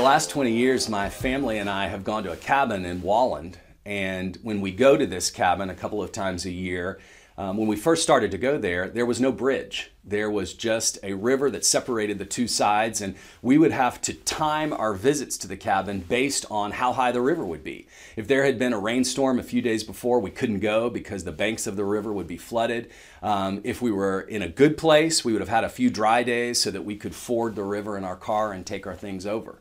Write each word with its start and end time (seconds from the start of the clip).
the 0.00 0.06
last 0.06 0.30
20 0.30 0.50
years, 0.50 0.88
my 0.88 1.10
family 1.10 1.58
and 1.58 1.68
I 1.68 1.88
have 1.88 2.04
gone 2.04 2.22
to 2.22 2.32
a 2.32 2.36
cabin 2.36 2.86
in 2.86 3.02
Walland. 3.02 3.56
And 3.84 4.38
when 4.42 4.62
we 4.62 4.72
go 4.72 4.96
to 4.96 5.06
this 5.06 5.30
cabin 5.30 5.68
a 5.68 5.74
couple 5.74 6.02
of 6.02 6.10
times 6.10 6.46
a 6.46 6.50
year, 6.50 6.98
um, 7.36 7.58
when 7.58 7.68
we 7.68 7.76
first 7.76 8.02
started 8.02 8.30
to 8.30 8.38
go 8.38 8.56
there, 8.56 8.88
there 8.88 9.04
was 9.04 9.20
no 9.20 9.30
bridge. 9.30 9.92
There 10.02 10.30
was 10.30 10.54
just 10.54 10.98
a 11.02 11.12
river 11.12 11.50
that 11.50 11.66
separated 11.66 12.16
the 12.18 12.24
two 12.24 12.48
sides, 12.48 13.02
and 13.02 13.14
we 13.42 13.58
would 13.58 13.72
have 13.72 14.00
to 14.00 14.14
time 14.14 14.72
our 14.72 14.94
visits 14.94 15.36
to 15.36 15.46
the 15.46 15.58
cabin 15.58 16.00
based 16.00 16.46
on 16.50 16.70
how 16.70 16.94
high 16.94 17.12
the 17.12 17.20
river 17.20 17.44
would 17.44 17.62
be. 17.62 17.86
If 18.16 18.26
there 18.26 18.46
had 18.46 18.58
been 18.58 18.72
a 18.72 18.78
rainstorm 18.78 19.38
a 19.38 19.42
few 19.42 19.60
days 19.60 19.84
before, 19.84 20.18
we 20.18 20.30
couldn't 20.30 20.60
go 20.60 20.88
because 20.88 21.24
the 21.24 21.32
banks 21.32 21.66
of 21.66 21.76
the 21.76 21.84
river 21.84 22.10
would 22.10 22.26
be 22.26 22.38
flooded. 22.38 22.90
Um, 23.20 23.60
if 23.64 23.82
we 23.82 23.92
were 23.92 24.22
in 24.22 24.40
a 24.40 24.48
good 24.48 24.78
place, 24.78 25.26
we 25.26 25.32
would 25.32 25.42
have 25.42 25.50
had 25.50 25.64
a 25.64 25.68
few 25.68 25.90
dry 25.90 26.22
days 26.22 26.58
so 26.58 26.70
that 26.70 26.86
we 26.86 26.96
could 26.96 27.14
ford 27.14 27.54
the 27.54 27.64
river 27.64 27.98
in 27.98 28.04
our 28.04 28.16
car 28.16 28.54
and 28.54 28.64
take 28.64 28.86
our 28.86 28.96
things 28.96 29.26
over. 29.26 29.60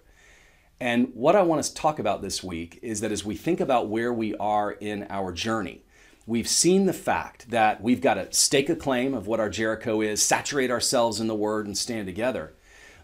And 0.81 1.11
what 1.13 1.35
I 1.35 1.41
want 1.41 1.59
us 1.59 1.69
to 1.69 1.75
talk 1.75 1.99
about 1.99 2.21
this 2.21 2.41
week 2.41 2.79
is 2.81 3.01
that 3.01 3.11
as 3.11 3.25
we 3.25 3.35
think 3.35 3.59
about 3.59 3.89
where 3.89 4.13
we 4.13 4.33
are 4.35 4.71
in 4.71 5.05
our 5.09 5.33
journey, 5.33 5.81
we've 6.25 6.47
seen 6.47 6.85
the 6.85 6.93
fact 6.93 7.49
that 7.49 7.81
we've 7.81 7.99
got 7.99 8.13
to 8.13 8.31
stake 8.31 8.69
a 8.69 8.77
claim 8.77 9.13
of 9.13 9.27
what 9.27 9.41
our 9.41 9.49
Jericho 9.49 9.99
is, 9.99 10.21
saturate 10.21 10.71
ourselves 10.71 11.19
in 11.19 11.27
the 11.27 11.35
Word, 11.35 11.65
and 11.65 11.77
stand 11.77 12.07
together. 12.07 12.53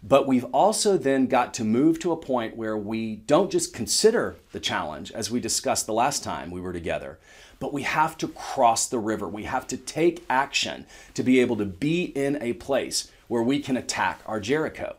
But 0.01 0.25
we've 0.25 0.45
also 0.45 0.97
then 0.97 1.25
got 1.27 1.53
to 1.55 1.65
move 1.65 1.99
to 1.99 2.13
a 2.13 2.17
point 2.17 2.55
where 2.55 2.77
we 2.77 3.17
don't 3.17 3.51
just 3.51 3.73
consider 3.73 4.37
the 4.53 4.59
challenge, 4.61 5.11
as 5.11 5.29
we 5.29 5.41
discussed 5.41 5.85
the 5.85 5.93
last 5.93 6.23
time 6.23 6.51
we 6.51 6.61
were 6.61 6.73
together, 6.73 7.19
but 7.59 7.73
we 7.73 7.81
have 7.81 8.17
to 8.19 8.29
cross 8.29 8.87
the 8.87 8.99
river. 8.99 9.27
We 9.27 9.43
have 9.43 9.67
to 9.67 9.77
take 9.77 10.23
action 10.29 10.85
to 11.15 11.23
be 11.23 11.41
able 11.41 11.57
to 11.57 11.65
be 11.65 12.03
in 12.03 12.41
a 12.41 12.53
place 12.53 13.11
where 13.27 13.43
we 13.43 13.59
can 13.59 13.75
attack 13.75 14.21
our 14.25 14.39
Jericho. 14.39 14.95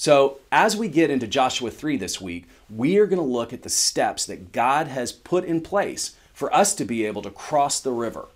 So, 0.00 0.38
as 0.52 0.76
we 0.76 0.86
get 0.86 1.10
into 1.10 1.26
Joshua 1.26 1.72
3 1.72 1.96
this 1.96 2.20
week, 2.20 2.46
we 2.70 2.98
are 2.98 3.06
going 3.06 3.18
to 3.18 3.24
look 3.24 3.52
at 3.52 3.64
the 3.64 3.68
steps 3.68 4.26
that 4.26 4.52
God 4.52 4.86
has 4.86 5.10
put 5.10 5.44
in 5.44 5.60
place 5.60 6.14
for 6.32 6.54
us 6.54 6.72
to 6.76 6.84
be 6.84 7.04
able 7.04 7.20
to 7.22 7.32
cross 7.32 7.80
the 7.80 7.90
river. 7.90 8.28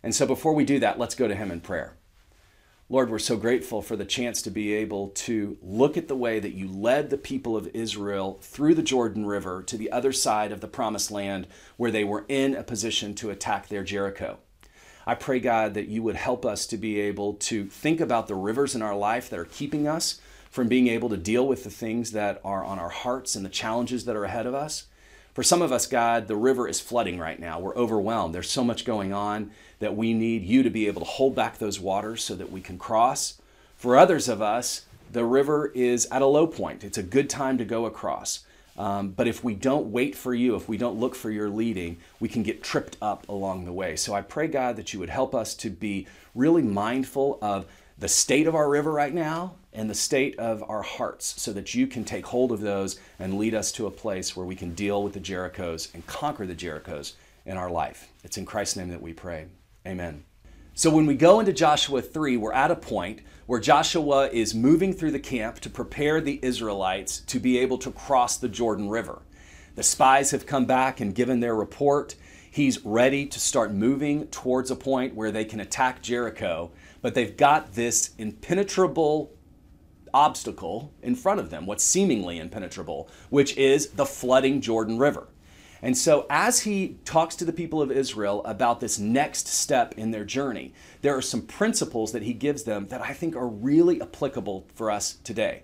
And 0.00 0.14
so, 0.14 0.26
before 0.26 0.54
we 0.54 0.64
do 0.64 0.78
that, 0.78 0.96
let's 0.96 1.16
go 1.16 1.26
to 1.26 1.34
Him 1.34 1.50
in 1.50 1.60
prayer. 1.60 1.94
Lord, 2.88 3.10
we're 3.10 3.18
so 3.18 3.36
grateful 3.36 3.82
for 3.82 3.96
the 3.96 4.04
chance 4.04 4.40
to 4.42 4.50
be 4.52 4.72
able 4.74 5.08
to 5.08 5.58
look 5.60 5.96
at 5.96 6.06
the 6.06 6.14
way 6.14 6.38
that 6.38 6.54
you 6.54 6.68
led 6.68 7.10
the 7.10 7.18
people 7.18 7.56
of 7.56 7.68
Israel 7.74 8.38
through 8.40 8.76
the 8.76 8.80
Jordan 8.80 9.26
River 9.26 9.64
to 9.64 9.76
the 9.76 9.90
other 9.90 10.12
side 10.12 10.52
of 10.52 10.60
the 10.60 10.68
promised 10.68 11.10
land 11.10 11.48
where 11.76 11.90
they 11.90 12.04
were 12.04 12.26
in 12.28 12.54
a 12.54 12.62
position 12.62 13.16
to 13.16 13.30
attack 13.30 13.66
their 13.66 13.82
Jericho. 13.82 14.38
I 15.04 15.16
pray, 15.16 15.40
God, 15.40 15.74
that 15.74 15.88
you 15.88 16.04
would 16.04 16.14
help 16.14 16.46
us 16.46 16.64
to 16.68 16.76
be 16.76 17.00
able 17.00 17.34
to 17.34 17.66
think 17.66 18.00
about 18.00 18.28
the 18.28 18.36
rivers 18.36 18.76
in 18.76 18.82
our 18.82 18.96
life 18.96 19.28
that 19.30 19.40
are 19.40 19.44
keeping 19.44 19.88
us 19.88 20.20
from 20.50 20.68
being 20.68 20.88
able 20.88 21.08
to 21.08 21.16
deal 21.16 21.46
with 21.46 21.64
the 21.64 21.70
things 21.70 22.12
that 22.12 22.40
are 22.44 22.64
on 22.64 22.78
our 22.78 22.88
hearts 22.88 23.34
and 23.36 23.44
the 23.44 23.50
challenges 23.50 24.04
that 24.04 24.16
are 24.16 24.24
ahead 24.24 24.46
of 24.46 24.54
us. 24.54 24.84
For 25.34 25.42
some 25.42 25.62
of 25.62 25.70
us, 25.70 25.86
God, 25.86 26.26
the 26.26 26.36
river 26.36 26.66
is 26.66 26.80
flooding 26.80 27.18
right 27.18 27.38
now. 27.38 27.60
We're 27.60 27.76
overwhelmed. 27.76 28.34
There's 28.34 28.50
so 28.50 28.64
much 28.64 28.84
going 28.84 29.12
on 29.12 29.52
that 29.78 29.96
we 29.96 30.12
need 30.12 30.42
you 30.42 30.62
to 30.64 30.70
be 30.70 30.88
able 30.88 31.00
to 31.00 31.06
hold 31.06 31.34
back 31.34 31.58
those 31.58 31.78
waters 31.78 32.24
so 32.24 32.34
that 32.34 32.50
we 32.50 32.60
can 32.60 32.76
cross. 32.76 33.40
For 33.76 33.96
others 33.96 34.28
of 34.28 34.42
us, 34.42 34.86
the 35.12 35.24
river 35.24 35.70
is 35.74 36.06
at 36.10 36.22
a 36.22 36.26
low 36.26 36.46
point. 36.46 36.82
It's 36.82 36.98
a 36.98 37.02
good 37.02 37.30
time 37.30 37.56
to 37.58 37.64
go 37.64 37.86
across. 37.86 38.40
Um, 38.76 39.10
but 39.10 39.26
if 39.26 39.42
we 39.42 39.54
don't 39.54 39.90
wait 39.90 40.14
for 40.14 40.34
you, 40.34 40.54
if 40.54 40.68
we 40.68 40.76
don't 40.76 41.00
look 41.00 41.14
for 41.14 41.30
your 41.30 41.50
leading, 41.50 41.98
we 42.20 42.28
can 42.28 42.44
get 42.44 42.62
tripped 42.62 42.96
up 43.02 43.28
along 43.28 43.64
the 43.64 43.72
way. 43.72 43.96
So 43.96 44.14
I 44.14 44.22
pray, 44.22 44.46
God, 44.46 44.76
that 44.76 44.92
you 44.92 45.00
would 45.00 45.08
help 45.08 45.34
us 45.34 45.54
to 45.56 45.70
be 45.70 46.06
really 46.34 46.62
mindful 46.62 47.38
of 47.42 47.66
the 47.98 48.08
state 48.08 48.46
of 48.46 48.54
our 48.54 48.68
river 48.68 48.92
right 48.92 49.12
now 49.12 49.54
and 49.72 49.90
the 49.90 49.94
state 49.94 50.38
of 50.38 50.62
our 50.68 50.82
hearts 50.82 51.40
so 51.40 51.52
that 51.52 51.74
you 51.74 51.86
can 51.86 52.04
take 52.04 52.26
hold 52.26 52.52
of 52.52 52.60
those 52.60 52.98
and 53.18 53.38
lead 53.38 53.54
us 53.54 53.72
to 53.72 53.86
a 53.86 53.90
place 53.90 54.36
where 54.36 54.46
we 54.46 54.54
can 54.54 54.72
deal 54.74 55.02
with 55.02 55.14
the 55.14 55.20
Jerichos 55.20 55.92
and 55.94 56.06
conquer 56.06 56.46
the 56.46 56.54
Jerichos 56.54 57.14
in 57.44 57.56
our 57.56 57.70
life. 57.70 58.08
It's 58.22 58.38
in 58.38 58.46
Christ's 58.46 58.76
name 58.76 58.88
that 58.90 59.02
we 59.02 59.12
pray. 59.12 59.46
Amen. 59.86 60.24
So 60.74 60.90
when 60.90 61.06
we 61.06 61.14
go 61.14 61.40
into 61.40 61.52
Joshua 61.52 62.00
3, 62.00 62.36
we're 62.36 62.52
at 62.52 62.70
a 62.70 62.76
point 62.76 63.20
where 63.46 63.58
Joshua 63.58 64.28
is 64.28 64.54
moving 64.54 64.92
through 64.92 65.10
the 65.10 65.18
camp 65.18 65.58
to 65.60 65.70
prepare 65.70 66.20
the 66.20 66.38
Israelites 66.40 67.20
to 67.20 67.40
be 67.40 67.58
able 67.58 67.78
to 67.78 67.90
cross 67.90 68.36
the 68.36 68.48
Jordan 68.48 68.88
River. 68.88 69.22
The 69.74 69.82
spies 69.82 70.30
have 70.30 70.46
come 70.46 70.66
back 70.66 71.00
and 71.00 71.14
given 71.14 71.40
their 71.40 71.56
report. 71.56 72.14
He's 72.50 72.84
ready 72.84 73.26
to 73.26 73.40
start 73.40 73.72
moving 73.72 74.26
towards 74.28 74.70
a 74.70 74.76
point 74.76 75.14
where 75.14 75.32
they 75.32 75.44
can 75.44 75.60
attack 75.60 76.02
Jericho, 76.02 76.70
but 77.02 77.14
they've 77.14 77.36
got 77.36 77.74
this 77.74 78.10
impenetrable 78.18 79.32
obstacle 80.12 80.92
in 81.02 81.14
front 81.14 81.40
of 81.40 81.50
them, 81.50 81.66
what's 81.66 81.84
seemingly 81.84 82.38
impenetrable, 82.38 83.08
which 83.30 83.56
is 83.56 83.88
the 83.90 84.06
flooding 84.06 84.60
Jordan 84.60 84.98
River. 84.98 85.28
And 85.80 85.96
so, 85.96 86.26
as 86.28 86.60
he 86.60 86.96
talks 87.04 87.36
to 87.36 87.44
the 87.44 87.52
people 87.52 87.80
of 87.80 87.92
Israel 87.92 88.44
about 88.44 88.80
this 88.80 88.98
next 88.98 89.46
step 89.46 89.94
in 89.96 90.10
their 90.10 90.24
journey, 90.24 90.74
there 91.02 91.16
are 91.16 91.22
some 91.22 91.42
principles 91.42 92.10
that 92.12 92.24
he 92.24 92.32
gives 92.32 92.64
them 92.64 92.88
that 92.88 93.00
I 93.00 93.12
think 93.12 93.36
are 93.36 93.46
really 93.46 94.00
applicable 94.02 94.66
for 94.74 94.90
us 94.90 95.18
today. 95.22 95.62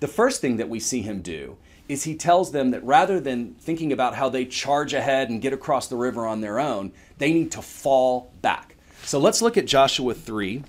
The 0.00 0.08
first 0.08 0.40
thing 0.40 0.56
that 0.56 0.70
we 0.70 0.80
see 0.80 1.02
him 1.02 1.20
do 1.20 1.58
is 1.88 2.04
he 2.04 2.16
tells 2.16 2.52
them 2.52 2.70
that 2.70 2.82
rather 2.82 3.20
than 3.20 3.54
thinking 3.54 3.92
about 3.92 4.14
how 4.14 4.30
they 4.30 4.46
charge 4.46 4.94
ahead 4.94 5.28
and 5.28 5.42
get 5.42 5.52
across 5.52 5.86
the 5.88 5.96
river 5.96 6.26
on 6.26 6.40
their 6.40 6.58
own, 6.58 6.92
they 7.18 7.32
need 7.32 7.52
to 7.52 7.60
fall 7.62 8.32
back. 8.40 8.76
So 9.04 9.18
let's 9.18 9.42
look 9.42 9.56
at 9.56 9.66
Joshua 9.66 10.14
3, 10.14 10.62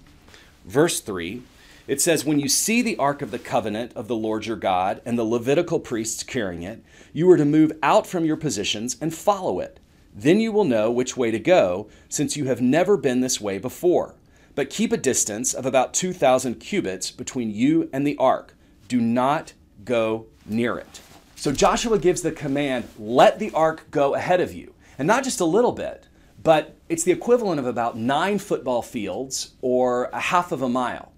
verse 0.65 0.99
3. 0.99 1.43
It 1.87 2.01
says, 2.01 2.25
When 2.25 2.39
you 2.39 2.49
see 2.49 2.81
the 2.81 2.97
ark 2.97 3.21
of 3.21 3.31
the 3.31 3.39
covenant 3.39 3.93
of 3.93 4.07
the 4.07 4.15
Lord 4.15 4.45
your 4.45 4.57
God 4.57 5.01
and 5.05 5.17
the 5.17 5.23
Levitical 5.23 5.79
priests 5.79 6.23
carrying 6.23 6.63
it, 6.63 6.83
you 7.13 7.29
are 7.29 7.37
to 7.37 7.45
move 7.45 7.71
out 7.83 8.07
from 8.07 8.25
your 8.25 8.37
positions 8.37 8.97
and 8.99 9.13
follow 9.13 9.59
it. 9.59 9.79
Then 10.15 10.39
you 10.39 10.51
will 10.51 10.63
know 10.63 10.91
which 10.91 11.15
way 11.15 11.31
to 11.31 11.39
go, 11.39 11.87
since 12.09 12.35
you 12.35 12.45
have 12.45 12.61
never 12.61 12.97
been 12.97 13.21
this 13.21 13.39
way 13.39 13.57
before. 13.57 14.15
But 14.55 14.69
keep 14.69 14.91
a 14.91 14.97
distance 14.97 15.53
of 15.53 15.65
about 15.65 15.93
2,000 15.93 16.55
cubits 16.55 17.11
between 17.11 17.51
you 17.51 17.89
and 17.91 18.05
the 18.05 18.17
ark. 18.17 18.55
Do 18.87 19.01
not 19.01 19.53
go 19.83 20.27
near 20.45 20.77
it. 20.77 21.01
So 21.35 21.51
Joshua 21.51 21.97
gives 21.97 22.21
the 22.21 22.31
command 22.31 22.87
let 22.97 23.39
the 23.39 23.51
ark 23.51 23.87
go 23.91 24.15
ahead 24.15 24.41
of 24.41 24.53
you. 24.53 24.73
And 24.97 25.07
not 25.07 25.23
just 25.23 25.39
a 25.39 25.45
little 25.45 25.71
bit, 25.71 26.07
but 26.43 26.75
it's 26.89 27.03
the 27.03 27.11
equivalent 27.11 27.59
of 27.59 27.65
about 27.65 27.97
nine 27.97 28.37
football 28.37 28.81
fields 28.81 29.53
or 29.61 30.05
a 30.05 30.19
half 30.19 30.51
of 30.51 30.61
a 30.61 30.69
mile. 30.69 31.13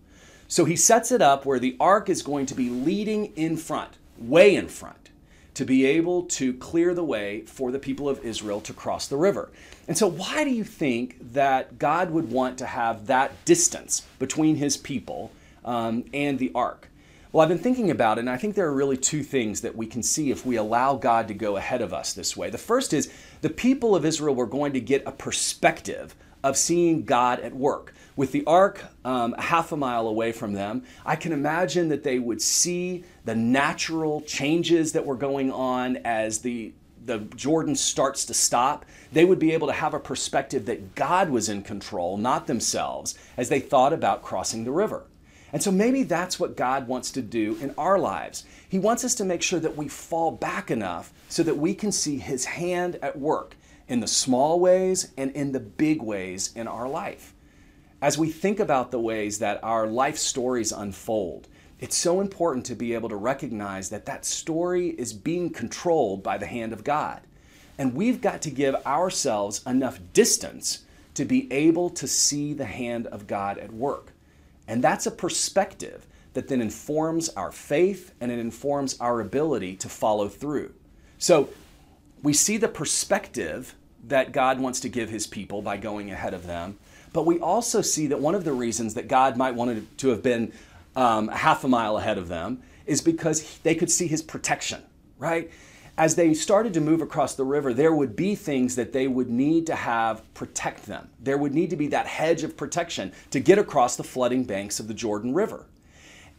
So 0.48 0.66
he 0.66 0.76
sets 0.76 1.12
it 1.12 1.22
up 1.22 1.46
where 1.46 1.60
the 1.60 1.76
ark 1.80 2.10
is 2.10 2.22
going 2.22 2.46
to 2.48 2.56
be 2.56 2.70
leading 2.70 3.34
in 3.36 3.58
front, 3.58 3.98
way 4.18 4.56
in 4.56 4.68
front, 4.68 5.10
to 5.56 5.66
be 5.66 5.86
able 5.86 6.24
to 6.24 6.54
clear 6.54 6.94
the 6.94 7.04
way 7.04 7.42
for 7.42 7.72
the 7.72 7.80
people 7.80 8.08
of 8.08 8.24
Israel 8.24 8.62
to 8.62 8.74
cross 8.74 9.08
the 9.08 9.18
river. 9.18 9.50
And 9.88 9.98
so, 9.98 10.08
why 10.08 10.44
do 10.44 10.52
you 10.52 10.64
think 10.64 11.18
that 11.34 11.80
God 11.80 12.12
would 12.12 12.32
want 12.32 12.58
to 12.60 12.66
have 12.66 13.08
that 13.08 13.46
distance 13.46 14.04
between 14.20 14.58
his 14.58 14.78
people 14.78 15.32
um, 15.64 16.06
and 16.14 16.38
the 16.38 16.52
ark? 16.54 16.90
Well, 17.36 17.42
I've 17.42 17.50
been 17.50 17.58
thinking 17.58 17.92
about 17.92 18.18
it, 18.18 18.22
and 18.22 18.30
I 18.30 18.38
think 18.38 18.56
there 18.56 18.66
are 18.66 18.74
really 18.74 18.96
two 18.96 19.22
things 19.22 19.60
that 19.60 19.76
we 19.76 19.88
can 19.88 20.02
see 20.02 20.32
if 20.32 20.46
we 20.46 20.56
allow 20.56 20.96
God 20.96 21.28
to 21.28 21.34
go 21.34 21.58
ahead 21.58 21.82
of 21.82 21.94
us 21.94 22.14
this 22.14 22.38
way. 22.38 22.50
The 22.50 22.58
first 22.58 22.94
is 22.94 23.12
the 23.42 23.50
people 23.50 23.94
of 23.94 24.06
Israel 24.06 24.34
were 24.34 24.46
going 24.46 24.72
to 24.72 24.80
get 24.80 25.04
a 25.06 25.12
perspective 25.12 26.16
of 26.46 26.56
seeing 26.56 27.04
God 27.04 27.42
at 27.42 27.54
work. 27.54 27.94
With 28.16 28.32
the 28.32 28.46
ark 28.46 28.86
um, 29.04 29.36
half 29.38 29.74
a 29.74 29.76
mile 29.76 30.08
away 30.08 30.32
from 30.32 30.54
them, 30.54 30.84
I 31.06 31.18
can 31.18 31.34
imagine 31.34 31.90
that 31.90 32.04
they 32.04 32.20
would 32.20 32.42
see 32.42 33.04
the 33.26 33.36
natural 33.36 34.22
changes 34.22 34.94
that 34.94 35.06
were 35.06 35.18
going 35.18 35.52
on 35.52 35.98
as 36.06 36.40
the 36.40 36.72
the 37.04 37.20
Jordan 37.36 37.76
starts 37.76 38.26
to 38.26 38.34
stop, 38.34 38.84
they 39.12 39.26
would 39.26 39.38
be 39.38 39.52
able 39.52 39.68
to 39.68 39.74
have 39.74 39.94
a 39.94 40.00
perspective 40.00 40.66
that 40.66 40.96
God 40.96 41.30
was 41.30 41.50
in 41.50 41.62
control, 41.62 42.18
not 42.18 42.48
themselves, 42.48 43.14
as 43.38 43.50
they 43.50 43.60
thought 43.60 43.94
about 43.94 44.24
crossing 44.24 44.64
the 44.64 44.72
river. 44.72 45.04
And 45.54 45.62
so 45.62 45.72
maybe 45.72 46.04
that's 46.04 46.40
what 46.40 46.58
God 46.58 46.88
wants 46.88 47.12
to 47.12 47.22
do 47.22 47.58
in 47.62 47.74
our 47.78 47.98
lives. 47.98 48.44
He 48.68 48.80
wants 48.80 49.04
us 49.06 49.16
to 49.16 49.26
make 49.26 49.42
sure 49.42 49.60
that 49.60 49.78
we 49.78 49.88
fall 49.88 50.32
back 50.32 50.72
enough 50.72 51.14
so 51.30 51.44
that 51.44 51.58
we 51.58 51.74
can 51.74 51.92
see 51.92 52.18
His 52.18 52.46
hand 52.46 52.98
at 53.02 53.18
work 53.18 53.56
in 53.88 54.00
the 54.00 54.08
small 54.08 54.60
ways 54.60 55.12
and 55.18 55.32
in 55.32 55.52
the 55.52 55.60
big 55.60 56.02
ways 56.02 56.52
in 56.56 56.68
our 56.68 56.90
life. 56.90 57.34
As 58.02 58.18
we 58.18 58.32
think 58.32 58.60
about 58.60 58.92
the 58.92 59.00
ways 59.00 59.40
that 59.40 59.64
our 59.64 59.88
life 59.88 60.18
stories 60.18 60.72
unfold, 60.72 61.48
it's 61.80 61.98
so 61.98 62.22
important 62.22 62.66
to 62.68 62.76
be 62.76 62.94
able 62.94 63.10
to 63.10 63.16
recognize 63.16 63.90
that 63.90 64.06
that 64.06 64.26
story 64.26 64.90
is 64.90 65.14
being 65.14 65.50
controlled 65.50 66.24
by 66.24 66.38
the 66.38 66.46
hand 66.46 66.74
of 66.74 66.84
God. 66.84 67.22
And 67.78 67.94
we've 67.94 68.22
got 68.22 68.42
to 68.44 68.50
give 68.50 68.76
ourselves 68.86 69.62
enough 69.66 70.00
distance 70.14 70.86
to 71.16 71.26
be 71.26 71.52
able 71.52 71.90
to 71.92 72.08
see 72.08 72.54
the 72.54 72.66
hand 72.66 73.08
of 73.08 73.28
God 73.28 73.58
at 73.58 73.74
work. 73.74 74.12
And 74.68 74.84
that's 74.84 75.06
a 75.06 75.12
perspective 75.12 76.08
that 76.34 76.48
then 76.48 76.62
informs 76.62 77.30
our 77.30 77.52
faith 77.52 78.14
and 78.20 78.32
it 78.32 78.40
informs 78.40 79.00
our 79.00 79.22
ability 79.22 79.76
to 79.78 79.90
follow 79.90 80.28
through. 80.28 80.74
So 81.18 81.50
we 82.22 82.34
see 82.34 82.58
the 82.58 82.68
perspective 82.68 83.76
that 84.08 84.32
God 84.32 84.60
wants 84.60 84.80
to 84.82 84.90
give 84.90 85.10
his 85.10 85.28
people 85.28 85.62
by 85.62 85.78
going 85.78 86.12
ahead 86.12 86.34
of 86.34 86.46
them. 86.46 86.78
But 87.14 87.26
we 87.26 87.40
also 87.40 87.82
see 87.82 88.08
that 88.08 88.20
one 88.20 88.36
of 88.36 88.44
the 88.44 88.52
reasons 88.52 88.94
that 88.96 89.08
God 89.08 89.38
might 89.38 89.56
want 89.56 89.98
to 89.98 90.08
have 90.10 90.22
been 90.22 90.52
um, 90.96 91.30
half 91.30 91.64
a 91.64 91.68
mile 91.68 91.98
ahead 91.98 92.18
of 92.18 92.28
them 92.28 92.62
is 92.86 93.02
because 93.02 93.60
they 93.60 93.74
could 93.74 93.90
see 93.90 94.08
his 94.08 94.22
protection, 94.22 94.84
right? 95.18 95.50
As 95.98 96.16
they 96.16 96.34
started 96.34 96.74
to 96.74 96.82
move 96.82 97.02
across 97.02 97.36
the 97.36 97.46
river, 97.46 97.74
there 97.74 97.96
would 97.96 98.18
be 98.18 98.36
things 98.36 98.76
that 98.76 98.92
they 98.92 99.08
would 99.08 99.30
need 99.30 99.66
to 99.68 99.76
have 99.76 100.34
protect 100.34 100.88
them. 100.88 101.10
There 101.22 101.38
would 101.38 101.54
need 101.54 101.70
to 101.70 101.78
be 101.78 101.88
that 101.88 102.06
hedge 102.06 102.44
of 102.44 102.58
protection 102.58 103.14
to 103.32 103.40
get 103.40 103.58
across 103.58 103.96
the 103.96 104.04
flooding 104.04 104.44
banks 104.44 104.82
of 104.82 104.90
the 104.90 104.94
Jordan 104.94 105.34
River. 105.34 105.66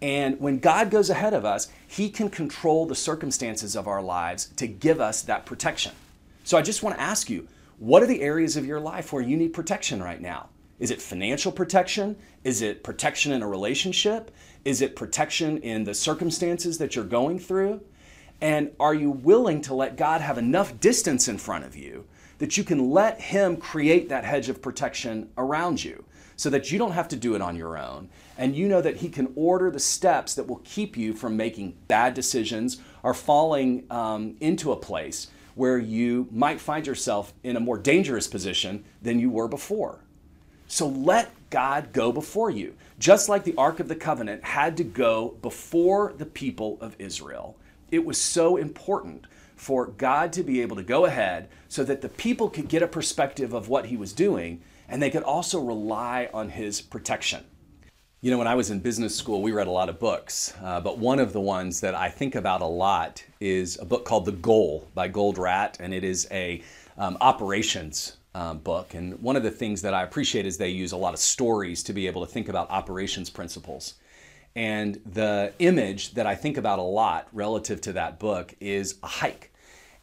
And 0.02 0.38
when 0.40 0.58
God 0.58 0.90
goes 0.90 1.08
ahead 1.08 1.32
of 1.32 1.46
us, 1.46 1.68
He 1.86 2.10
can 2.10 2.28
control 2.28 2.84
the 2.84 2.94
circumstances 2.94 3.74
of 3.74 3.88
our 3.88 4.02
lives 4.02 4.48
to 4.56 4.66
give 4.66 5.00
us 5.00 5.22
that 5.22 5.46
protection. 5.46 5.92
So 6.44 6.58
I 6.58 6.62
just 6.62 6.82
want 6.82 6.96
to 6.96 7.02
ask 7.02 7.30
you 7.30 7.48
what 7.78 8.02
are 8.02 8.06
the 8.06 8.22
areas 8.22 8.56
of 8.56 8.66
your 8.66 8.80
life 8.80 9.12
where 9.12 9.22
you 9.22 9.38
need 9.38 9.54
protection 9.54 10.02
right 10.02 10.20
now? 10.20 10.50
Is 10.78 10.90
it 10.90 11.00
financial 11.00 11.50
protection? 11.50 12.16
Is 12.44 12.60
it 12.60 12.84
protection 12.84 13.32
in 13.32 13.42
a 13.42 13.48
relationship? 13.48 14.30
Is 14.66 14.82
it 14.82 14.96
protection 14.96 15.58
in 15.58 15.84
the 15.84 15.94
circumstances 15.94 16.76
that 16.78 16.94
you're 16.94 17.04
going 17.04 17.38
through? 17.38 17.80
And 18.40 18.70
are 18.78 18.94
you 18.94 19.10
willing 19.10 19.62
to 19.62 19.74
let 19.74 19.96
God 19.96 20.20
have 20.20 20.38
enough 20.38 20.78
distance 20.80 21.28
in 21.28 21.38
front 21.38 21.64
of 21.64 21.76
you 21.76 22.04
that 22.38 22.56
you 22.56 22.64
can 22.64 22.90
let 22.90 23.20
Him 23.20 23.56
create 23.56 24.08
that 24.10 24.24
hedge 24.24 24.48
of 24.48 24.60
protection 24.60 25.30
around 25.38 25.82
you 25.82 26.04
so 26.36 26.50
that 26.50 26.70
you 26.70 26.78
don't 26.78 26.92
have 26.92 27.08
to 27.08 27.16
do 27.16 27.34
it 27.34 27.40
on 27.40 27.56
your 27.56 27.78
own? 27.78 28.10
And 28.36 28.54
you 28.54 28.68
know 28.68 28.82
that 28.82 28.96
He 28.96 29.08
can 29.08 29.32
order 29.36 29.70
the 29.70 29.80
steps 29.80 30.34
that 30.34 30.46
will 30.46 30.60
keep 30.64 30.96
you 30.96 31.14
from 31.14 31.36
making 31.36 31.76
bad 31.88 32.12
decisions 32.12 32.78
or 33.02 33.14
falling 33.14 33.84
um, 33.90 34.36
into 34.40 34.72
a 34.72 34.76
place 34.76 35.28
where 35.54 35.78
you 35.78 36.28
might 36.30 36.60
find 36.60 36.86
yourself 36.86 37.32
in 37.42 37.56
a 37.56 37.60
more 37.60 37.78
dangerous 37.78 38.28
position 38.28 38.84
than 39.00 39.18
you 39.18 39.30
were 39.30 39.48
before. 39.48 39.98
So 40.68 40.86
let 40.86 41.30
God 41.48 41.92
go 41.92 42.12
before 42.12 42.50
you. 42.50 42.74
Just 42.98 43.28
like 43.28 43.44
the 43.44 43.54
Ark 43.56 43.80
of 43.80 43.88
the 43.88 43.96
Covenant 43.96 44.44
had 44.44 44.76
to 44.76 44.84
go 44.84 45.36
before 45.40 46.12
the 46.18 46.26
people 46.26 46.76
of 46.80 46.94
Israel, 46.98 47.56
it 47.96 48.04
was 48.04 48.20
so 48.20 48.56
important 48.56 49.26
for 49.56 49.86
God 49.86 50.32
to 50.34 50.42
be 50.42 50.60
able 50.60 50.76
to 50.76 50.82
go 50.82 51.06
ahead 51.06 51.48
so 51.66 51.82
that 51.82 52.02
the 52.02 52.08
people 52.08 52.48
could 52.48 52.68
get 52.68 52.82
a 52.82 52.86
perspective 52.86 53.52
of 53.52 53.68
what 53.68 53.86
he 53.86 53.96
was 53.96 54.12
doing 54.12 54.60
and 54.88 55.02
they 55.02 55.10
could 55.10 55.22
also 55.22 55.58
rely 55.60 56.28
on 56.32 56.50
his 56.50 56.80
protection. 56.80 57.44
You 58.20 58.30
know, 58.30 58.38
when 58.38 58.46
I 58.46 58.54
was 58.54 58.70
in 58.70 58.80
business 58.80 59.16
school, 59.16 59.42
we 59.42 59.52
read 59.52 59.66
a 59.66 59.70
lot 59.70 59.88
of 59.88 59.98
books, 59.98 60.54
uh, 60.62 60.80
but 60.80 60.98
one 60.98 61.18
of 61.18 61.32
the 61.32 61.40
ones 61.40 61.80
that 61.80 61.94
I 61.94 62.08
think 62.08 62.34
about 62.34 62.60
a 62.60 62.66
lot 62.66 63.24
is 63.40 63.78
a 63.80 63.84
book 63.84 64.04
called 64.04 64.26
The 64.26 64.32
Goal 64.32 64.88
by 64.94 65.08
Goldratt, 65.08 65.76
and 65.80 65.92
it 65.92 66.04
is 66.04 66.28
a 66.30 66.62
um, 66.98 67.16
operations 67.20 68.16
um, 68.34 68.58
book. 68.58 68.94
And 68.94 69.20
one 69.22 69.36
of 69.36 69.42
the 69.42 69.50
things 69.50 69.82
that 69.82 69.94
I 69.94 70.02
appreciate 70.02 70.44
is 70.44 70.58
they 70.58 70.68
use 70.68 70.92
a 70.92 70.96
lot 70.96 71.14
of 71.14 71.20
stories 71.20 71.82
to 71.84 71.92
be 71.92 72.06
able 72.06 72.24
to 72.24 72.30
think 72.30 72.48
about 72.48 72.70
operations 72.70 73.30
principles. 73.30 73.94
And 74.56 74.98
the 75.04 75.52
image 75.58 76.14
that 76.14 76.26
I 76.26 76.34
think 76.34 76.56
about 76.56 76.78
a 76.78 76.82
lot 76.82 77.28
relative 77.34 77.82
to 77.82 77.92
that 77.92 78.18
book 78.18 78.54
is 78.58 78.96
a 79.02 79.06
hike. 79.06 79.52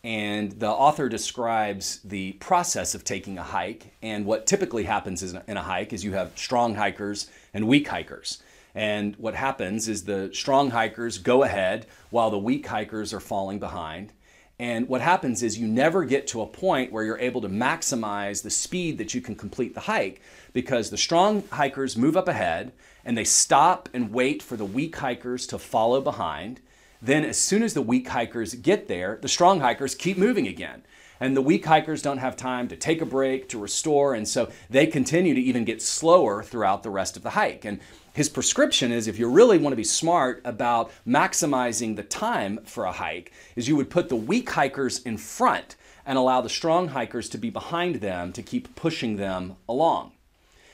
And 0.03 0.51
the 0.51 0.69
author 0.69 1.09
describes 1.09 1.99
the 2.03 2.33
process 2.33 2.93
of 2.93 3.03
taking 3.03 3.39
a 3.39 3.43
hike. 3.43 3.95
And 4.03 4.27
what 4.27 4.45
typically 4.45 4.83
happens 4.83 5.23
in 5.23 5.57
a 5.57 5.63
hike 5.63 5.91
is 5.91 6.03
you 6.03 6.13
have 6.13 6.37
strong 6.37 6.75
hikers 6.75 7.31
and 7.51 7.67
weak 7.67 7.87
hikers. 7.87 8.43
And 8.75 9.15
what 9.15 9.33
happens 9.33 9.87
is 9.87 10.03
the 10.03 10.29
strong 10.33 10.69
hikers 10.69 11.17
go 11.17 11.41
ahead 11.41 11.87
while 12.11 12.29
the 12.29 12.37
weak 12.37 12.67
hikers 12.67 13.11
are 13.11 13.19
falling 13.19 13.57
behind. 13.57 14.13
And 14.59 14.87
what 14.87 15.01
happens 15.01 15.41
is 15.41 15.57
you 15.57 15.67
never 15.67 16.05
get 16.05 16.27
to 16.27 16.41
a 16.41 16.47
point 16.47 16.91
where 16.91 17.03
you're 17.03 17.17
able 17.17 17.41
to 17.41 17.49
maximize 17.49 18.43
the 18.43 18.51
speed 18.51 18.99
that 18.99 19.15
you 19.15 19.21
can 19.21 19.35
complete 19.35 19.73
the 19.73 19.81
hike 19.81 20.21
because 20.53 20.91
the 20.91 20.97
strong 20.97 21.43
hikers 21.51 21.97
move 21.97 22.15
up 22.15 22.27
ahead 22.27 22.71
and 23.05 23.17
they 23.17 23.23
stop 23.23 23.89
and 23.93 24.13
wait 24.13 24.41
for 24.41 24.55
the 24.55 24.65
weak 24.65 24.95
hikers 24.97 25.45
to 25.47 25.57
follow 25.57 26.01
behind. 26.01 26.61
Then, 27.01 27.25
as 27.25 27.37
soon 27.37 27.63
as 27.63 27.73
the 27.73 27.81
weak 27.81 28.07
hikers 28.07 28.55
get 28.55 28.87
there, 28.87 29.19
the 29.21 29.27
strong 29.27 29.59
hikers 29.59 29.95
keep 29.95 30.17
moving 30.17 30.47
again. 30.47 30.83
And 31.19 31.37
the 31.37 31.41
weak 31.41 31.65
hikers 31.65 32.01
don't 32.01 32.17
have 32.17 32.35
time 32.35 32.67
to 32.67 32.75
take 32.75 33.01
a 33.01 33.05
break, 33.05 33.47
to 33.49 33.59
restore, 33.59 34.13
and 34.13 34.27
so 34.27 34.51
they 34.69 34.87
continue 34.87 35.33
to 35.33 35.41
even 35.41 35.63
get 35.63 35.81
slower 35.81 36.43
throughout 36.43 36.83
the 36.83 36.89
rest 36.89 37.15
of 37.15 37.23
the 37.23 37.31
hike. 37.31 37.65
And 37.65 37.79
his 38.13 38.29
prescription 38.29 38.91
is 38.91 39.07
if 39.07 39.17
you 39.19 39.29
really 39.29 39.57
want 39.57 39.73
to 39.73 39.77
be 39.77 39.83
smart 39.83 40.41
about 40.45 40.91
maximizing 41.07 41.95
the 41.95 42.03
time 42.03 42.59
for 42.65 42.85
a 42.85 42.91
hike, 42.91 43.31
is 43.55 43.67
you 43.67 43.75
would 43.75 43.89
put 43.89 44.09
the 44.09 44.15
weak 44.15 44.49
hikers 44.49 45.01
in 45.03 45.17
front 45.17 45.75
and 46.05 46.17
allow 46.17 46.41
the 46.41 46.49
strong 46.49 46.89
hikers 46.89 47.29
to 47.29 47.37
be 47.37 47.49
behind 47.49 47.95
them 47.95 48.33
to 48.33 48.43
keep 48.43 48.75
pushing 48.75 49.17
them 49.17 49.55
along. 49.67 50.11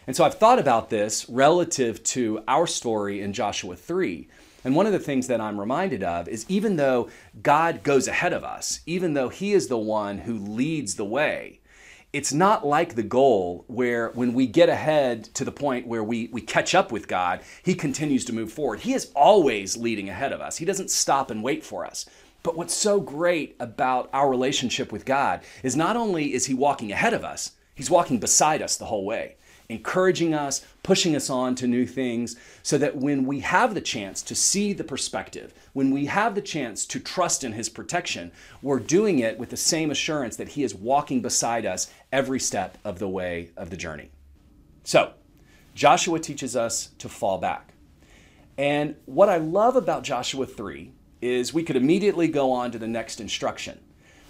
And 0.10 0.16
so 0.16 0.26
I've 0.26 0.40
thought 0.40 0.58
about 0.58 0.90
this 0.90 1.30
relative 1.30 2.02
to 2.06 2.44
our 2.48 2.66
story 2.66 3.22
in 3.22 3.32
Joshua 3.32 3.76
3. 3.76 4.28
And 4.64 4.76
one 4.76 4.88
of 4.88 4.92
the 4.92 4.98
things 4.98 5.28
that 5.28 5.40
I'm 5.40 5.60
reminded 5.60 6.02
of 6.02 6.28
is 6.28 6.48
even 6.50 6.78
though 6.78 7.12
God 7.44 7.84
goes 7.84 8.08
ahead 8.08 8.34
of 8.34 8.44
us, 8.44 8.80
even 8.88 9.14
though 9.14 9.30
He 9.30 9.54
is 9.54 9.68
the 9.68 9.78
one 9.78 10.18
who 10.18 10.36
leads 10.36 10.96
the 10.96 11.06
way, 11.06 11.60
it's 12.12 12.34
not 12.34 12.66
like 12.66 12.96
the 12.96 13.04
goal 13.04 13.66
where 13.68 14.10
when 14.16 14.34
we 14.34 14.48
get 14.48 14.68
ahead 14.68 15.26
to 15.36 15.46
the 15.46 15.52
point 15.52 15.86
where 15.86 16.04
we, 16.04 16.28
we 16.32 16.42
catch 16.42 16.74
up 16.74 16.92
with 16.92 17.08
God, 17.08 17.42
He 17.62 17.76
continues 17.76 18.26
to 18.26 18.34
move 18.34 18.52
forward. 18.52 18.80
He 18.80 18.96
is 18.96 19.12
always 19.16 19.78
leading 19.78 20.10
ahead 20.10 20.34
of 20.34 20.42
us, 20.42 20.58
He 20.58 20.66
doesn't 20.66 20.90
stop 20.90 21.30
and 21.30 21.44
wait 21.44 21.64
for 21.64 21.86
us. 21.86 22.08
But 22.42 22.58
what's 22.58 22.74
so 22.74 23.00
great 23.00 23.56
about 23.60 24.10
our 24.12 24.28
relationship 24.28 24.92
with 24.92 25.06
God 25.06 25.42
is 25.62 25.76
not 25.76 25.96
only 25.96 26.34
is 26.34 26.48
He 26.48 26.56
walking 26.56 26.92
ahead 26.92 27.14
of 27.14 27.24
us, 27.24 27.52
He's 27.76 27.92
walking 27.92 28.20
beside 28.20 28.64
us 28.64 28.76
the 28.76 28.86
whole 28.86 29.06
way 29.06 29.36
encouraging 29.70 30.34
us, 30.34 30.66
pushing 30.82 31.16
us 31.16 31.30
on 31.30 31.54
to 31.56 31.68
new 31.68 31.86
things, 31.86 32.36
so 32.64 32.78
that 32.80 32.98
when 32.98 33.26
we 33.26 33.40
have 33.42 33.76
the 33.76 33.82
chance 33.82 34.24
to 34.24 34.34
see 34.34 34.74
the 34.74 34.84
perspective, 34.84 35.54
when 35.74 35.92
we 35.92 36.08
have 36.08 36.34
the 36.34 36.42
chance 36.42 36.86
to 36.88 37.00
trust 37.00 37.44
in 37.44 37.54
His 37.54 37.70
protection, 37.70 38.32
we're 38.64 38.80
doing 38.80 39.20
it 39.20 39.38
with 39.38 39.52
the 39.52 39.58
same 39.58 39.92
assurance 39.92 40.36
that 40.38 40.50
He 40.50 40.64
is 40.64 40.74
walking 40.74 41.22
beside 41.22 41.66
us 41.66 41.92
every 42.12 42.40
step 42.40 42.78
of 42.84 42.98
the 42.98 43.08
way 43.08 43.52
of 43.56 43.70
the 43.70 43.78
journey. 43.78 44.10
So, 44.84 45.14
Joshua 45.76 46.20
teaches 46.20 46.56
us 46.56 46.90
to 46.98 47.08
fall 47.08 47.38
back. 47.38 47.74
And 48.58 48.96
what 49.06 49.30
I 49.30 49.38
love 49.38 49.76
about 49.76 50.04
Joshua 50.04 50.46
3 50.46 50.92
is 51.22 51.54
we 51.54 51.64
could 51.64 51.76
immediately 51.76 52.28
go 52.28 52.52
on 52.52 52.72
to 52.72 52.80
the 52.80 52.88
next 52.88 53.22
instruction. 53.22 53.80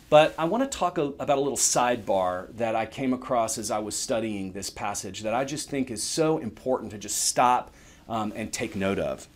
But 0.09 0.33
I 0.39 0.45
want 0.45 0.69
to 0.69 0.77
talk 0.77 0.97
a, 0.97 1.03
about 1.03 1.37
a 1.37 1.41
little 1.41 1.57
sidebar 1.57 2.47
that 2.57 2.75
I 2.75 2.87
came 2.87 3.13
across 3.13 3.59
as 3.59 3.69
I 3.69 3.77
was 3.77 3.95
studying 3.95 4.51
this 4.51 4.69
passage 4.69 5.21
that 5.21 5.35
I 5.35 5.45
just 5.45 5.69
think 5.69 5.91
is 5.91 6.01
so 6.01 6.39
important 6.39 6.91
to 6.91 6.97
just 6.97 7.25
stop 7.25 7.71
um, 8.07 8.33
and 8.35 8.51
take 8.51 8.75
note 8.75 8.97
of. 8.97 9.27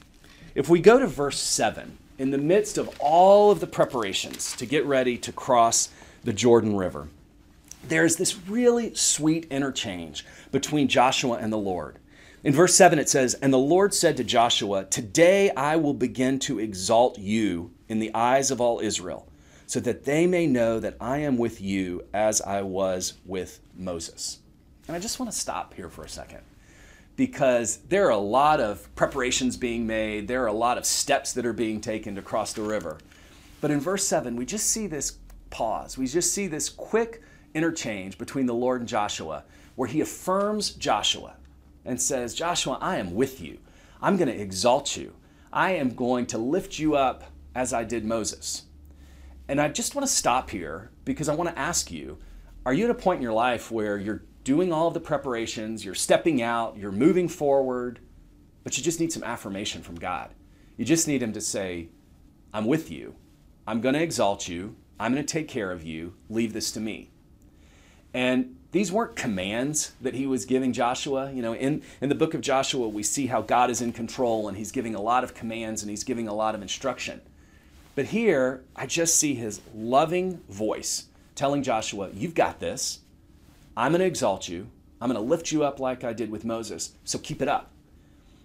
If 0.56 0.70
we 0.70 0.82
go 0.82 1.00
to 1.00 1.06
verse 1.06 1.40
7, 1.40 1.98
in 2.18 2.32
the 2.32 2.40
midst 2.40 2.78
of 2.80 2.90
all 3.00 3.52
of 3.52 3.60
the 3.60 3.68
preparations 3.68 4.56
to 4.56 4.66
get 4.66 4.86
ready 4.86 5.18
to 5.20 5.32
cross 5.32 5.90
the 6.24 6.34
Jordan 6.34 6.76
River, 6.76 7.08
there's 7.88 8.16
this 8.16 8.38
really 8.48 8.96
sweet 8.96 9.46
interchange 9.52 10.26
between 10.52 10.88
Joshua 10.88 11.38
and 11.38 11.54
the 11.54 11.58
Lord. 11.58 12.00
In 12.44 12.54
verse 12.54 12.74
7, 12.76 12.98
it 12.98 13.10
says, 13.10 13.36
And 13.36 13.54
the 13.54 13.58
Lord 13.58 13.94
said 13.94 14.18
to 14.18 14.24
Joshua, 14.24 14.86
Today 14.86 15.52
I 15.52 15.76
will 15.76 15.94
begin 15.94 16.40
to 16.40 16.60
exalt 16.60 17.20
you 17.20 17.72
in 17.88 18.00
the 18.00 18.14
eyes 18.16 18.50
of 18.50 18.60
all 18.60 18.80
Israel 18.80 19.28
so 19.74 19.80
that 19.80 20.04
they 20.04 20.28
may 20.28 20.46
know 20.46 20.80
that 20.80 20.96
I 21.02 21.18
am 21.18 21.36
with 21.36 21.60
you 21.60 22.04
as 22.14 22.44
I 22.44 22.62
was 22.62 23.14
with 23.26 23.60
Moses. 23.76 24.38
And 24.88 24.96
I 24.96 25.00
just 25.00 25.20
want 25.20 25.32
to 25.32 25.36
stop 25.36 25.74
here 25.74 25.90
for 25.90 26.04
a 26.04 26.10
second 26.10 26.42
because 27.16 27.78
there 27.78 28.06
are 28.06 28.12
a 28.12 28.18
lot 28.18 28.60
of 28.60 28.88
preparations 28.94 29.58
being 29.58 29.88
made, 29.88 30.28
there 30.28 30.44
are 30.44 30.48
a 30.48 30.54
lot 30.54 30.78
of 30.78 30.86
steps 30.86 31.34
that 31.34 31.44
are 31.44 31.54
being 31.54 31.82
taken 31.82 32.14
to 32.14 32.22
cross 32.22 32.54
the 32.54 32.62
river. 32.62 33.00
But 33.62 33.72
in 33.72 33.80
verse 33.80 34.06
7, 34.06 34.36
we 34.36 34.46
just 34.46 34.68
see 34.68 34.86
this 34.86 35.18
pause. 35.50 35.98
We 35.98 36.06
just 36.06 36.36
see 36.36 36.46
this 36.46 36.70
quick 36.70 37.24
interchange 37.56 38.20
between 38.20 38.46
the 38.46 38.54
Lord 38.54 38.82
and 38.82 38.88
Joshua 38.88 39.44
where 39.74 39.90
he 39.90 40.02
affirms 40.02 40.70
Joshua 40.70 41.34
and 41.84 42.00
says, 42.00 42.36
Joshua, 42.36 42.78
I 42.80 42.98
am 42.98 43.16
with 43.16 43.42
you. 43.42 43.58
I'm 44.04 44.18
going 44.18 44.30
to 44.30 44.40
exalt 44.40 44.96
you. 44.96 45.14
I 45.52 45.72
am 45.72 45.96
going 45.96 46.28
to 46.28 46.38
lift 46.38 46.78
you 46.78 46.96
up 46.96 47.24
as 47.56 47.74
I 47.74 47.84
did 47.84 48.06
Moses. 48.06 48.66
And 49.48 49.60
I 49.60 49.68
just 49.68 49.96
want 49.96 50.08
to 50.08 50.14
stop 50.14 50.50
here 50.50 50.92
because 51.06 51.30
I 51.30 51.36
want 51.36 51.50
to 51.50 51.60
ask 51.60 51.92
you 51.92 52.18
are 52.66 52.74
you 52.74 52.86
at 52.86 52.92
a 52.92 52.96
point 52.96 53.18
in 53.18 53.24
your 53.24 53.34
life 53.34 53.72
where 53.72 53.98
you're 53.98 54.24
doing 54.46 54.72
all 54.72 54.88
of 54.88 54.94
the 54.94 55.00
preparations, 55.02 55.84
you're 55.84 55.94
stepping 55.94 56.42
out, 56.42 56.78
you're 56.78 56.94
moving 56.94 57.28
forward, 57.28 58.00
but 58.64 58.78
you 58.78 58.84
just 58.84 59.02
need 59.02 59.12
some 59.12 59.24
affirmation 59.24 59.82
from 59.82 59.96
God? 59.96 60.34
You 60.78 60.86
just 60.86 61.08
need 61.08 61.22
Him 61.22 61.34
to 61.34 61.42
say, 61.42 61.90
I'm 62.54 62.66
with 62.66 62.90
you. 62.90 63.16
I'm 63.68 63.82
going 63.82 63.96
to 63.96 64.02
exalt 64.02 64.48
you. 64.48 64.76
I'm 65.00 65.14
going 65.14 65.26
to 65.26 65.32
take 65.32 65.48
care 65.48 65.72
of 65.72 65.84
you. 65.84 66.14
Leave 66.30 66.54
this 66.54 66.72
to 66.72 66.80
me. 66.80 67.12
And 68.14 68.58
these 68.72 68.92
weren't 68.92 69.16
commands 69.16 69.94
that 70.02 70.14
he 70.14 70.26
was 70.26 70.46
giving 70.46 70.72
Joshua. 70.72 71.32
You 71.32 71.42
know, 71.42 71.56
in, 71.56 71.82
in 72.00 72.10
the 72.10 72.16
book 72.16 72.34
of 72.34 72.42
Joshua, 72.42 72.88
we 72.88 73.04
see 73.04 73.28
how 73.28 73.42
God 73.42 73.70
is 73.70 73.82
in 73.82 73.92
control 73.92 74.48
and 74.48 74.58
he's 74.58 74.72
giving 74.72 74.96
a 74.96 75.02
lot 75.02 75.24
of 75.24 75.34
commands 75.34 75.82
and 75.82 75.90
he's 75.90 76.04
giving 76.04 76.28
a 76.28 76.34
lot 76.34 76.56
of 76.56 76.62
instruction. 76.62 77.22
But 77.96 78.06
here, 78.06 78.64
I 78.76 78.86
just 78.86 79.16
see 79.16 79.36
his 79.36 79.62
loving 79.74 80.42
voice 80.50 81.06
telling 81.36 81.64
Joshua, 81.64 82.10
You've 82.14 82.36
got 82.36 82.60
this. 82.60 83.00
I'm 83.76 83.92
going 83.92 84.02
to 84.02 84.06
exalt 84.06 84.48
you. 84.48 84.68
I'm 85.02 85.12
going 85.12 85.22
to 85.22 85.30
lift 85.30 85.52
you 85.52 85.64
up 85.64 85.80
like 85.80 86.04
I 86.04 86.14
did 86.14 86.32
with 86.32 86.46
Moses. 86.46 86.94
So 87.04 87.20
keep 87.20 87.42
it 87.42 87.48
up. 87.48 87.72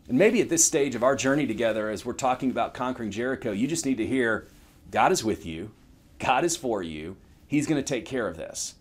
And 0.08 0.18
maybe 0.18 0.40
at 0.40 0.48
this 0.48 0.64
stage 0.64 0.94
of 0.94 1.02
our 1.02 1.14
journey 1.14 1.46
together, 1.46 1.90
as 1.90 2.04
we're 2.04 2.14
talking 2.14 2.50
about 2.50 2.74
conquering 2.74 3.10
Jericho, 3.10 3.52
you 3.52 3.66
just 3.66 3.84
need 3.84 3.98
to 3.98 4.06
hear 4.06 4.48
God 4.90 5.12
is 5.12 5.22
with 5.22 5.44
you, 5.44 5.70
God 6.18 6.44
is 6.44 6.56
for 6.56 6.82
you, 6.82 7.16
He's 7.46 7.66
going 7.66 7.82
to 7.82 7.86
take 7.86 8.04
care 8.04 8.26
of 8.26 8.36
this. 8.36 8.74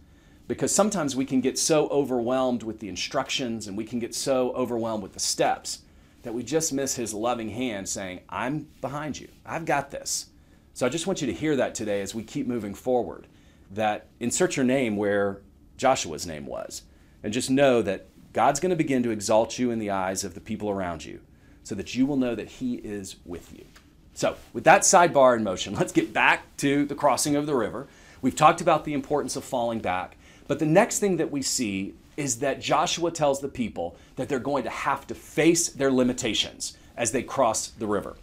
Because 0.47 0.73
sometimes 0.73 1.15
we 1.15 1.25
can 1.25 1.41
get 1.41 1.59
so 1.59 1.87
overwhelmed 1.89 2.63
with 2.63 2.79
the 2.79 2.87
instructions 2.87 3.67
and 3.67 3.77
we 3.77 3.83
can 3.83 3.99
get 3.99 4.15
so 4.15 4.51
overwhelmed 4.53 5.03
with 5.03 5.13
the 5.13 5.19
steps 5.19 5.81
that 6.23 6.33
we 6.33 6.43
just 6.43 6.71
miss 6.71 6.95
His 6.95 7.13
loving 7.13 7.49
hand 7.49 7.89
saying, 7.89 8.21
I'm 8.29 8.67
behind 8.79 9.19
you, 9.19 9.27
I've 9.45 9.65
got 9.65 9.91
this. 9.91 10.27
So 10.77 10.85
I 10.85 10.89
just 10.89 11.07
want 11.07 11.21
you 11.21 11.25
to 11.25 11.33
hear 11.33 11.55
that 11.55 11.73
today 11.73 12.01
as 12.01 12.13
we 12.13 12.21
keep 12.21 12.45
moving 12.45 12.75
forward. 12.75 13.25
That 13.71 14.05
insert 14.19 14.55
your 14.55 14.63
name 14.63 14.95
where 14.95 15.41
Joshua's 15.75 16.27
name 16.27 16.45
was, 16.45 16.83
and 17.23 17.33
just 17.33 17.49
know 17.49 17.81
that 17.81 18.05
God's 18.31 18.59
going 18.59 18.69
to 18.69 18.75
begin 18.75 19.01
to 19.01 19.09
exalt 19.09 19.57
you 19.57 19.71
in 19.71 19.79
the 19.79 19.89
eyes 19.89 20.23
of 20.23 20.35
the 20.35 20.39
people 20.39 20.69
around 20.69 21.03
you 21.03 21.21
so 21.63 21.73
that 21.73 21.95
you 21.95 22.05
will 22.05 22.15
know 22.15 22.35
that 22.35 22.47
He 22.47 22.75
is 22.75 23.15
with 23.25 23.51
you. 23.57 23.65
So, 24.13 24.35
with 24.53 24.65
that 24.65 24.83
sidebar 24.83 25.35
in 25.35 25.43
motion, 25.43 25.73
let's 25.79 25.91
get 25.91 26.13
back 26.13 26.55
to 26.57 26.85
the 26.85 26.93
crossing 26.93 27.35
of 27.35 27.47
the 27.47 27.55
river. 27.55 27.87
We've 28.21 28.35
talked 28.35 28.61
about 28.61 28.85
the 28.85 28.93
importance 28.93 29.35
of 29.35 29.43
falling 29.43 29.79
back, 29.79 30.15
but 30.47 30.59
the 30.59 30.67
next 30.67 30.99
thing 30.99 31.17
that 31.17 31.31
we 31.31 31.41
see 31.41 31.95
is 32.17 32.37
that 32.37 32.61
Joshua 32.61 33.09
tells 33.09 33.41
the 33.41 33.49
people 33.49 33.97
that 34.15 34.29
they're 34.29 34.37
going 34.37 34.65
to 34.65 34.69
have 34.69 35.07
to 35.07 35.15
face 35.15 35.69
their 35.69 35.91
limitations 35.91 36.77
as 36.95 37.13
they 37.13 37.23
cross 37.23 37.69
the 37.69 37.87
river. 37.87 38.15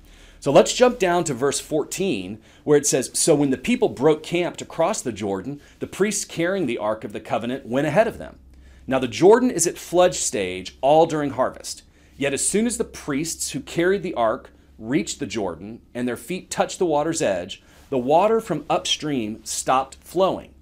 So 0.44 0.52
let's 0.52 0.74
jump 0.74 0.98
down 0.98 1.24
to 1.24 1.32
verse 1.32 1.58
14, 1.58 2.38
where 2.64 2.76
it 2.76 2.86
says 2.86 3.10
So 3.14 3.34
when 3.34 3.48
the 3.48 3.56
people 3.56 3.88
broke 3.88 4.22
camp 4.22 4.58
to 4.58 4.66
cross 4.66 5.00
the 5.00 5.10
Jordan, 5.10 5.58
the 5.78 5.86
priests 5.86 6.26
carrying 6.26 6.66
the 6.66 6.76
Ark 6.76 7.02
of 7.02 7.14
the 7.14 7.20
Covenant 7.20 7.64
went 7.64 7.86
ahead 7.86 8.06
of 8.06 8.18
them. 8.18 8.38
Now 8.86 8.98
the 8.98 9.08
Jordan 9.08 9.50
is 9.50 9.66
at 9.66 9.78
flood 9.78 10.14
stage 10.14 10.76
all 10.82 11.06
during 11.06 11.30
harvest. 11.30 11.82
Yet 12.18 12.34
as 12.34 12.46
soon 12.46 12.66
as 12.66 12.76
the 12.76 12.84
priests 12.84 13.52
who 13.52 13.60
carried 13.60 14.02
the 14.02 14.12
ark 14.12 14.50
reached 14.78 15.18
the 15.18 15.24
Jordan 15.24 15.80
and 15.94 16.06
their 16.06 16.14
feet 16.14 16.50
touched 16.50 16.78
the 16.78 16.84
water's 16.84 17.22
edge, 17.22 17.62
the 17.88 17.96
water 17.96 18.38
from 18.38 18.66
upstream 18.68 19.42
stopped 19.46 19.96
flowing. 20.02 20.52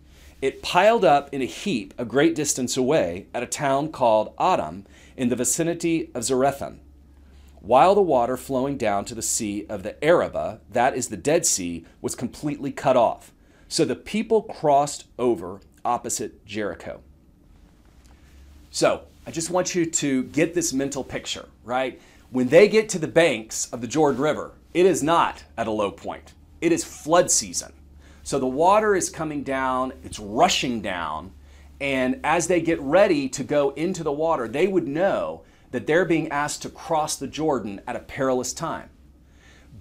It 0.41 0.63
piled 0.63 1.05
up 1.05 1.29
in 1.35 1.43
a 1.43 1.47
heap 1.47 1.93
a 1.99 2.05
great 2.05 2.37
distance 2.37 2.77
away 2.77 3.27
at 3.35 3.43
a 3.43 3.47
town 3.47 3.91
called 3.91 4.33
Adam 4.39 4.87
in 5.17 5.29
the 5.29 5.35
vicinity 5.35 6.13
of 6.15 6.23
Zarethan. 6.23 6.79
While 7.63 7.95
the 7.95 8.03
water 8.03 8.37
flowing 8.37 8.77
down 8.77 9.05
to 9.05 9.15
the 9.15 9.23
sea 9.23 9.67
of 9.69 9.85
the 9.85 10.03
Arabah, 10.05 10.59
that 10.73 10.97
is 10.97 11.09
the 11.09 11.17
Dead 11.17 11.47
Sea, 11.47 11.87
was 12.01 12.17
completely 12.17 12.73
cut 12.73 12.97
off. 12.97 13.33
So 13.69 13.85
the 13.85 13.95
people 13.95 14.43
crossed 14.43 15.05
over 15.17 15.61
opposite 15.85 16.45
Jericho. 16.45 17.01
So 18.73 19.03
I 19.29 19.31
just 19.31 19.49
want 19.49 19.77
you 19.77 19.87
to 19.87 20.25
get 20.25 20.55
this 20.55 20.73
mental 20.73 21.05
picture, 21.05 21.47
right? 21.63 22.01
When 22.31 22.49
they 22.49 22.67
get 22.67 22.89
to 22.91 22.99
the 22.99 23.07
banks 23.07 23.73
of 23.73 23.81
the 23.81 23.87
Jordan 23.87 24.21
River, 24.21 24.51
it 24.75 24.85
is 24.85 25.01
not 25.01 25.45
at 25.57 25.69
a 25.69 25.71
low 25.71 25.93
point, 25.93 26.33
it 26.61 26.73
is 26.73 26.83
flood 26.83 27.31
season. 27.31 27.73
So 28.25 28.41
the 28.41 28.47
water 28.47 28.97
is 28.97 29.09
coming 29.09 29.45
down, 29.45 29.93
it's 30.03 30.19
rushing 30.19 30.81
down, 30.81 31.33
and 31.81 32.19
as 32.25 32.49
they 32.49 32.61
get 32.61 32.81
ready 32.81 33.29
to 33.29 33.45
go 33.45 33.71
into 33.71 34.03
the 34.03 34.13
water, 34.13 34.49
they 34.49 34.67
would 34.67 34.89
know 34.89 35.43
that 35.73 35.87
they're 35.87 36.05
being 36.05 36.31
asked 36.31 36.63
to 36.63 36.71
cross 36.71 37.17
the 37.17 37.27
Jordan 37.27 37.81
at 37.87 37.97
a 37.97 38.01
perilous 38.01 38.53
time. 38.53 38.91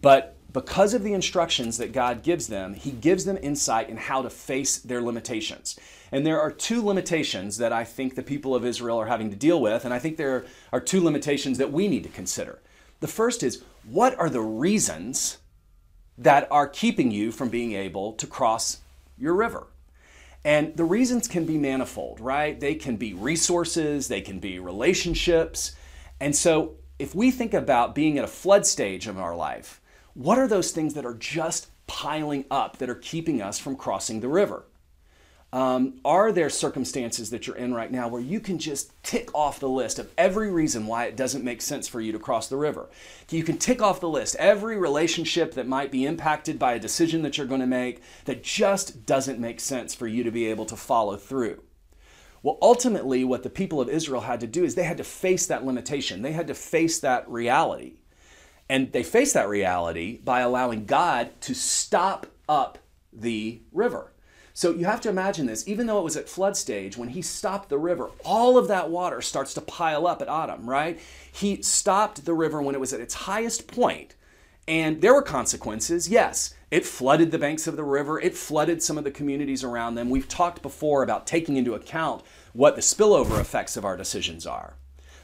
But 0.01 0.35
because 0.51 0.93
of 0.93 1.03
the 1.03 1.13
instructions 1.13 1.77
that 1.77 1.93
God 1.93 2.23
gives 2.23 2.47
them, 2.47 2.73
He 2.73 2.91
gives 2.91 3.25
them 3.25 3.37
insight 3.41 3.89
in 3.89 3.97
how 3.97 4.21
to 4.21 4.29
face 4.29 4.79
their 4.79 5.01
limitations. 5.01 5.79
And 6.11 6.25
there 6.25 6.41
are 6.41 6.51
two 6.51 6.83
limitations 6.83 7.57
that 7.57 7.71
I 7.71 7.83
think 7.83 8.15
the 8.15 8.23
people 8.23 8.55
of 8.55 8.65
Israel 8.65 8.97
are 8.97 9.05
having 9.05 9.29
to 9.29 9.35
deal 9.35 9.61
with, 9.61 9.85
and 9.85 9.93
I 9.93 9.99
think 9.99 10.17
there 10.17 10.45
are 10.73 10.81
two 10.81 11.01
limitations 11.01 11.57
that 11.57 11.71
we 11.71 11.87
need 11.87 12.03
to 12.03 12.09
consider. 12.09 12.59
The 12.99 13.07
first 13.07 13.43
is 13.43 13.63
what 13.89 14.17
are 14.19 14.29
the 14.29 14.41
reasons 14.41 15.37
that 16.17 16.47
are 16.51 16.67
keeping 16.67 17.11
you 17.11 17.31
from 17.31 17.49
being 17.49 17.73
able 17.73 18.13
to 18.13 18.27
cross 18.27 18.79
your 19.17 19.33
river? 19.33 19.67
And 20.43 20.75
the 20.75 20.83
reasons 20.83 21.27
can 21.27 21.45
be 21.45 21.57
manifold, 21.57 22.19
right? 22.19 22.59
They 22.59 22.75
can 22.75 22.97
be 22.97 23.13
resources, 23.13 24.07
they 24.07 24.21
can 24.21 24.39
be 24.39 24.59
relationships. 24.59 25.75
And 26.21 26.35
so 26.35 26.75
if 26.99 27.15
we 27.15 27.31
think 27.31 27.51
about 27.55 27.95
being 27.95 28.19
at 28.19 28.23
a 28.23 28.27
flood 28.27 28.67
stage 28.67 29.07
of 29.07 29.17
our 29.17 29.35
life, 29.35 29.81
what 30.13 30.37
are 30.37 30.47
those 30.47 30.71
things 30.71 30.93
that 30.93 31.05
are 31.05 31.15
just 31.15 31.67
piling 31.87 32.45
up 32.51 32.77
that 32.77 32.91
are 32.91 32.95
keeping 32.95 33.41
us 33.41 33.57
from 33.57 33.75
crossing 33.75 34.19
the 34.19 34.27
river? 34.27 34.65
Um, 35.51 35.99
are 36.05 36.31
there 36.31 36.49
circumstances 36.51 37.31
that 37.31 37.47
you're 37.47 37.57
in 37.57 37.73
right 37.73 37.91
now 37.91 38.07
where 38.07 38.21
you 38.21 38.39
can 38.39 38.59
just 38.59 38.91
tick 39.03 39.29
off 39.33 39.59
the 39.59 39.67
list 39.67 39.97
of 39.97 40.09
every 40.15 40.51
reason 40.51 40.85
why 40.85 41.05
it 41.05 41.17
doesn't 41.17 41.43
make 41.43 41.61
sense 41.61 41.87
for 41.87 41.99
you 41.99 42.11
to 42.11 42.19
cross 42.19 42.47
the 42.47 42.55
river? 42.55 42.87
You 43.31 43.43
can 43.43 43.57
tick 43.57 43.81
off 43.81 43.99
the 43.99 44.07
list 44.07 44.35
every 44.35 44.77
relationship 44.77 45.55
that 45.55 45.67
might 45.67 45.91
be 45.91 46.05
impacted 46.05 46.59
by 46.59 46.73
a 46.73 46.79
decision 46.79 47.23
that 47.23 47.37
you're 47.37 47.47
going 47.47 47.61
to 47.61 47.67
make 47.67 48.01
that 48.25 48.43
just 48.43 49.07
doesn't 49.07 49.39
make 49.39 49.59
sense 49.59 49.95
for 49.95 50.05
you 50.05 50.23
to 50.23 50.31
be 50.31 50.45
able 50.45 50.67
to 50.67 50.77
follow 50.77 51.17
through. 51.17 51.63
Well, 52.43 52.57
ultimately, 52.61 53.23
what 53.23 53.43
the 53.43 53.49
people 53.49 53.79
of 53.79 53.89
Israel 53.89 54.21
had 54.21 54.39
to 54.39 54.47
do 54.47 54.63
is 54.63 54.75
they 54.75 54.83
had 54.83 54.97
to 54.97 55.03
face 55.03 55.45
that 55.47 55.65
limitation, 55.65 56.21
they 56.21 56.31
had 56.31 56.47
to 56.47 56.55
face 56.55 56.99
that 56.99 57.29
reality. 57.29 57.97
And 58.67 58.91
they 58.93 59.03
faced 59.03 59.33
that 59.33 59.49
reality 59.49 60.17
by 60.23 60.39
allowing 60.39 60.85
God 60.85 61.29
to 61.41 61.53
stop 61.53 62.27
up 62.47 62.79
the 63.11 63.61
river. 63.73 64.13
So 64.53 64.71
you 64.71 64.85
have 64.85 65.01
to 65.01 65.09
imagine 65.09 65.45
this, 65.45 65.67
even 65.67 65.87
though 65.87 65.99
it 65.99 66.03
was 66.03 66.17
at 66.17 66.29
flood 66.29 66.57
stage, 66.57 66.97
when 66.97 67.09
he 67.09 67.21
stopped 67.21 67.69
the 67.69 67.77
river, 67.77 68.09
all 68.23 68.57
of 68.57 68.67
that 68.67 68.89
water 68.89 69.21
starts 69.21 69.53
to 69.55 69.61
pile 69.61 70.07
up 70.07 70.21
at 70.21 70.27
Adam, 70.27 70.69
right? 70.69 70.99
He 71.31 71.61
stopped 71.61 72.25
the 72.25 72.33
river 72.33 72.61
when 72.61 72.75
it 72.75 72.81
was 72.81 72.93
at 72.93 73.01
its 73.01 73.13
highest 73.13 73.67
point, 73.67 74.15
and 74.67 75.01
there 75.01 75.13
were 75.13 75.21
consequences, 75.21 76.09
yes. 76.09 76.53
It 76.71 76.85
flooded 76.85 77.31
the 77.31 77.37
banks 77.37 77.67
of 77.67 77.75
the 77.75 77.83
river, 77.83 78.17
it 78.17 78.33
flooded 78.33 78.81
some 78.81 78.97
of 78.97 79.03
the 79.03 79.11
communities 79.11 79.61
around 79.61 79.95
them. 79.95 80.09
We've 80.09 80.27
talked 80.27 80.61
before 80.61 81.03
about 81.03 81.27
taking 81.27 81.57
into 81.57 81.73
account 81.73 82.23
what 82.53 82.75
the 82.75 82.81
spillover 82.81 83.41
effects 83.41 83.75
of 83.75 83.83
our 83.83 83.97
decisions 83.97 84.47
are. 84.47 84.75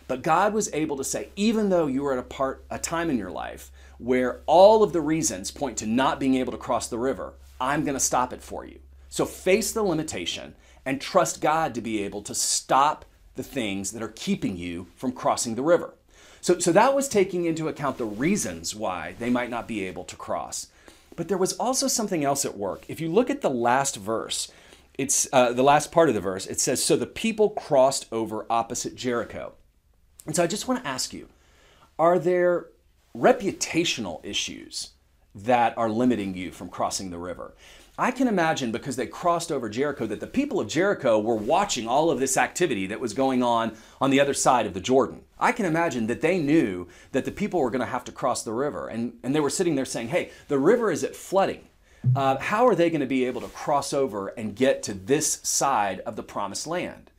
But 0.10 0.24
God 0.24 0.54
was 0.54 0.70
able 0.74 0.98
to 0.98 1.06
say, 1.06 1.30
even 1.38 1.70
though 1.70 1.88
you 1.88 2.04
were 2.04 2.12
at 2.12 2.20
a 2.20 2.24
part, 2.24 2.66
a 2.70 2.78
time 2.78 3.10
in 3.10 3.18
your 3.18 3.32
life 3.32 3.72
where 3.98 4.42
all 4.46 4.84
of 4.84 4.92
the 4.92 5.02
reasons 5.02 5.50
point 5.50 5.78
to 5.78 5.88
not 5.88 6.20
being 6.20 6.36
able 6.36 6.52
to 6.52 6.58
cross 6.58 6.88
the 6.88 7.00
river, 7.00 7.34
I'm 7.62 7.86
going 7.86 7.96
to 7.96 8.00
stop 8.00 8.34
it 8.34 8.44
for 8.44 8.66
you. 8.66 8.80
So 9.08 9.26
face 9.26 9.72
the 9.72 9.84
limitation 9.84 10.54
and 10.86 11.00
trust 11.00 11.40
God 11.40 11.74
to 11.76 11.82
be 11.82 12.04
able 12.04 12.22
to 12.24 12.36
stop 12.36 13.06
the 13.36 13.44
things 13.44 13.92
that 13.92 14.04
are 14.04 14.10
keeping 14.10 14.58
you 14.58 14.88
from 14.96 15.14
crossing 15.14 15.56
the 15.56 15.64
river. 15.64 15.94
So, 16.42 16.60
so 16.60 16.74
that 16.74 16.94
was 16.94 17.08
taking 17.08 17.46
into 17.46 17.68
account 17.68 17.98
the 17.98 18.06
reasons 18.06 18.76
why 18.76 19.16
they 19.18 19.30
might 19.30 19.50
not 19.50 19.68
be 19.68 19.86
able 19.86 20.04
to 20.06 20.16
cross. 20.18 20.68
But 21.18 21.28
there 21.28 21.38
was 21.38 21.54
also 21.54 21.90
something 21.90 22.24
else 22.24 22.46
at 22.46 22.58
work. 22.58 22.86
If 22.88 23.02
you 23.02 23.12
look 23.12 23.30
at 23.30 23.42
the 23.42 23.50
last 23.50 23.98
verse, 23.98 24.50
it's 24.98 25.28
uh, 25.34 25.52
the 25.52 25.64
last 25.64 25.92
part 25.92 26.08
of 26.08 26.16
the 26.16 26.22
verse. 26.22 26.46
It 26.46 26.62
says, 26.62 26.82
"So 26.82 26.96
the 26.96 27.06
people 27.06 27.50
crossed 27.50 28.06
over 28.14 28.46
opposite 28.50 28.96
Jericho." 28.96 29.54
And 30.26 30.36
so 30.36 30.44
I 30.44 30.48
just 30.48 30.68
want 30.68 30.82
to 30.82 30.88
ask 30.88 31.14
you 31.14 31.28
are 32.00 32.18
there 32.18 32.68
reputational 33.16 34.24
issues 34.24 34.92
that 35.34 35.78
are 35.78 35.90
limiting 35.90 36.36
you 36.36 36.52
from 36.52 36.70
crossing 36.70 37.10
the 37.10 37.18
river? 37.18 37.54
I 38.00 38.12
can 38.12 38.28
imagine 38.28 38.72
because 38.72 38.96
they 38.96 39.08
crossed 39.08 39.52
over 39.52 39.70
Jericho 39.70 40.06
that 40.06 40.20
the 40.20 40.28
people 40.28 40.60
of 40.60 40.68
Jericho 40.68 41.18
were 41.18 41.36
watching 41.36 41.88
all 41.88 42.12
of 42.12 42.20
this 42.20 42.38
activity 42.38 42.86
that 42.88 43.00
was 43.00 43.16
going 43.16 43.42
on 43.42 43.76
on 44.00 44.12
the 44.12 44.20
other 44.20 44.36
side 44.36 44.68
of 44.68 44.76
the 44.76 44.80
Jordan. 44.80 45.24
I 45.40 45.52
can 45.52 45.66
imagine 45.66 46.06
that 46.08 46.22
they 46.22 46.38
knew 46.38 46.88
that 47.12 47.26
the 47.26 47.32
people 47.32 47.60
were 47.60 47.72
going 47.72 47.82
to 47.82 47.88
have 47.88 48.04
to 48.04 48.12
cross 48.12 48.44
the 48.44 48.54
river 48.54 48.88
and, 48.88 49.18
and 49.24 49.34
they 49.34 49.40
were 49.40 49.50
sitting 49.50 49.74
there 49.74 49.86
saying, 49.86 50.10
hey, 50.10 50.30
the 50.48 50.60
river 50.60 50.92
is 50.92 51.04
at 51.04 51.16
flooding. 51.16 51.68
Uh, 52.16 52.38
how 52.38 52.68
are 52.68 52.76
they 52.76 52.92
going 52.92 53.02
to 53.02 53.08
be 53.08 53.26
able 53.26 53.42
to 53.42 53.48
cross 53.48 53.94
over 53.94 54.28
and 54.30 54.56
get 54.56 54.84
to 54.84 54.94
this 54.94 55.40
side 55.42 56.00
of 56.02 56.16
the 56.16 56.24
promised 56.24 56.68
land? 56.68 57.10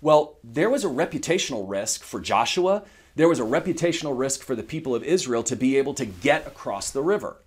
Well, 0.00 0.38
there 0.44 0.70
was 0.70 0.84
a 0.84 0.88
reputational 0.88 1.68
risk 1.68 2.04
for 2.04 2.20
Joshua. 2.20 2.84
There 3.16 3.28
was 3.28 3.40
a 3.40 3.44
reputational 3.44 4.16
risk 4.16 4.42
for 4.42 4.54
the 4.54 4.62
people 4.62 4.94
of 4.94 5.02
Israel 5.02 5.42
to 5.42 5.56
be 5.56 5.76
able 5.76 5.94
to 5.94 6.06
get 6.06 6.46
across 6.46 6.90
the 6.90 7.02
river. 7.02 7.38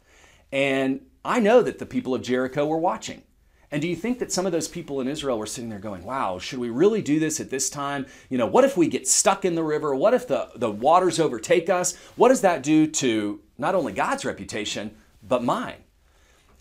And 0.51 1.05
I 1.23 1.39
know 1.39 1.61
that 1.61 1.79
the 1.79 1.85
people 1.85 2.15
of 2.15 2.21
Jericho 2.21 2.65
were 2.65 2.77
watching. 2.77 3.23
And 3.71 3.81
do 3.81 3.87
you 3.87 3.95
think 3.95 4.19
that 4.19 4.33
some 4.33 4.45
of 4.45 4.51
those 4.51 4.67
people 4.67 4.99
in 4.99 5.07
Israel 5.07 5.39
were 5.39 5.45
sitting 5.45 5.69
there 5.69 5.79
going, 5.79 6.03
wow, 6.03 6.39
should 6.39 6.59
we 6.59 6.69
really 6.69 7.01
do 7.01 7.19
this 7.19 7.39
at 7.39 7.49
this 7.49 7.69
time? 7.69 8.05
You 8.29 8.37
know, 8.37 8.45
what 8.45 8.65
if 8.65 8.75
we 8.75 8.87
get 8.87 9.07
stuck 9.07 9.45
in 9.45 9.55
the 9.55 9.63
river? 9.63 9.95
What 9.95 10.13
if 10.13 10.27
the, 10.27 10.49
the 10.55 10.69
waters 10.69 11.19
overtake 11.19 11.69
us? 11.69 11.95
What 12.17 12.29
does 12.29 12.41
that 12.41 12.63
do 12.63 12.85
to 12.87 13.39
not 13.57 13.73
only 13.73 13.93
God's 13.93 14.25
reputation, 14.25 14.97
but 15.23 15.43
mine? 15.43 15.83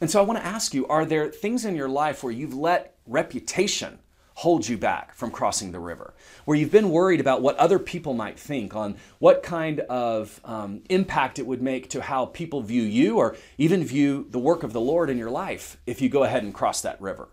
And 0.01 0.09
so 0.09 0.21
I 0.21 0.25
want 0.25 0.39
to 0.39 0.47
ask 0.47 0.73
you 0.73 0.87
are 0.87 1.05
there 1.05 1.31
things 1.31 1.65
in 1.65 1.75
your 1.75 1.89
life 1.89 2.23
where 2.23 2.33
you've 2.33 2.55
let 2.55 2.95
reputation 3.07 3.99
hold 4.35 4.69
you 4.69 4.79
back 4.79 5.15
from 5.15 5.31
crossing 5.31 5.73
the 5.73 5.81
river, 5.81 6.15
where 6.45 6.57
you've 6.57 6.71
been 6.71 6.91
worried 6.91 7.21
about 7.21 7.43
what 7.43 7.57
other 7.57 7.79
people 7.79 8.15
might 8.15 8.39
think, 8.39 8.75
on 8.75 8.97
what 9.19 9.43
kind 9.43 9.81
of 9.81 10.41
um, 10.45 10.83
impact 10.89 11.39
it 11.39 11.47
would 11.47 11.61
make 11.61 11.91
to 11.91 12.03
how 12.03 12.27
people 12.27 12.63
view 12.63 12.83
you 12.83 13.19
or 13.19 13.37
even 13.59 13.85
view 13.85 14.27
the 14.31 14.39
work 14.39 14.63
of 14.63 14.73
the 14.73 14.81
Lord 14.81 15.11
in 15.11 15.19
your 15.19 15.31
life 15.31 15.77
if 15.87 16.01
you 16.01 16.09
go 16.09 16.25
ahead 16.25 16.43
and 16.43 16.55
cross 16.55 16.81
that 16.81 17.01
river. 17.01 17.29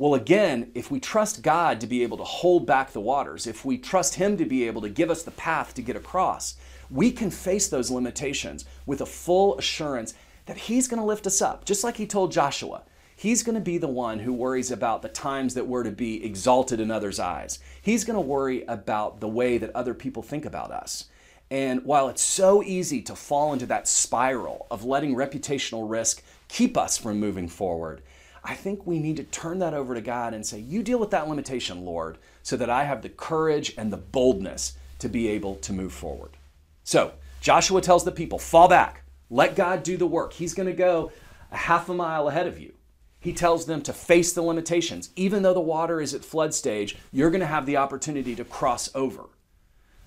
Well, 0.00 0.14
again, 0.14 0.70
if 0.74 0.90
we 0.90 0.98
trust 0.98 1.42
God 1.42 1.78
to 1.80 1.86
be 1.86 2.02
able 2.02 2.16
to 2.16 2.24
hold 2.24 2.64
back 2.64 2.92
the 2.92 3.02
waters, 3.02 3.46
if 3.46 3.66
we 3.66 3.76
trust 3.76 4.14
Him 4.14 4.38
to 4.38 4.46
be 4.46 4.66
able 4.66 4.80
to 4.80 4.88
give 4.88 5.10
us 5.10 5.22
the 5.22 5.30
path 5.30 5.74
to 5.74 5.82
get 5.82 5.94
across, 5.94 6.56
we 6.90 7.12
can 7.12 7.30
face 7.30 7.68
those 7.68 7.90
limitations 7.90 8.64
with 8.86 9.02
a 9.02 9.06
full 9.06 9.58
assurance 9.58 10.14
that 10.46 10.56
He's 10.56 10.88
going 10.88 11.00
to 11.00 11.06
lift 11.06 11.26
us 11.26 11.42
up, 11.42 11.66
just 11.66 11.84
like 11.84 11.98
He 11.98 12.06
told 12.06 12.32
Joshua. 12.32 12.82
He's 13.20 13.42
going 13.42 13.56
to 13.56 13.60
be 13.60 13.76
the 13.76 13.86
one 13.86 14.20
who 14.20 14.32
worries 14.32 14.70
about 14.70 15.02
the 15.02 15.10
times 15.10 15.52
that 15.52 15.66
we're 15.66 15.82
to 15.82 15.90
be 15.90 16.24
exalted 16.24 16.80
in 16.80 16.90
others' 16.90 17.20
eyes. 17.20 17.58
He's 17.82 18.02
going 18.02 18.14
to 18.14 18.20
worry 18.22 18.64
about 18.64 19.20
the 19.20 19.28
way 19.28 19.58
that 19.58 19.76
other 19.76 19.92
people 19.92 20.22
think 20.22 20.46
about 20.46 20.70
us. 20.70 21.04
And 21.50 21.84
while 21.84 22.08
it's 22.08 22.22
so 22.22 22.62
easy 22.62 23.02
to 23.02 23.14
fall 23.14 23.52
into 23.52 23.66
that 23.66 23.86
spiral 23.86 24.66
of 24.70 24.86
letting 24.86 25.14
reputational 25.14 25.84
risk 25.86 26.22
keep 26.48 26.78
us 26.78 26.96
from 26.96 27.20
moving 27.20 27.46
forward, 27.46 28.00
I 28.42 28.54
think 28.54 28.86
we 28.86 28.98
need 28.98 29.18
to 29.18 29.24
turn 29.24 29.58
that 29.58 29.74
over 29.74 29.94
to 29.94 30.00
God 30.00 30.32
and 30.32 30.46
say, 30.46 30.58
You 30.58 30.82
deal 30.82 30.98
with 30.98 31.10
that 31.10 31.28
limitation, 31.28 31.84
Lord, 31.84 32.16
so 32.42 32.56
that 32.56 32.70
I 32.70 32.84
have 32.84 33.02
the 33.02 33.10
courage 33.10 33.74
and 33.76 33.92
the 33.92 33.98
boldness 33.98 34.78
to 34.98 35.10
be 35.10 35.28
able 35.28 35.56
to 35.56 35.74
move 35.74 35.92
forward. 35.92 36.38
So, 36.84 37.12
Joshua 37.42 37.82
tells 37.82 38.02
the 38.02 38.12
people, 38.12 38.38
Fall 38.38 38.68
back, 38.68 39.04
let 39.28 39.56
God 39.56 39.82
do 39.82 39.98
the 39.98 40.06
work. 40.06 40.32
He's 40.32 40.54
going 40.54 40.68
to 40.68 40.72
go 40.72 41.12
a 41.52 41.58
half 41.58 41.90
a 41.90 41.94
mile 41.94 42.26
ahead 42.26 42.46
of 42.46 42.58
you. 42.58 42.72
He 43.20 43.34
tells 43.34 43.66
them 43.66 43.82
to 43.82 43.92
face 43.92 44.32
the 44.32 44.42
limitations. 44.42 45.10
Even 45.14 45.42
though 45.42 45.54
the 45.54 45.60
water 45.60 46.00
is 46.00 46.14
at 46.14 46.24
flood 46.24 46.54
stage, 46.54 46.96
you're 47.12 47.30
going 47.30 47.40
to 47.40 47.46
have 47.46 47.66
the 47.66 47.76
opportunity 47.76 48.34
to 48.34 48.44
cross 48.44 48.90
over. 48.94 49.28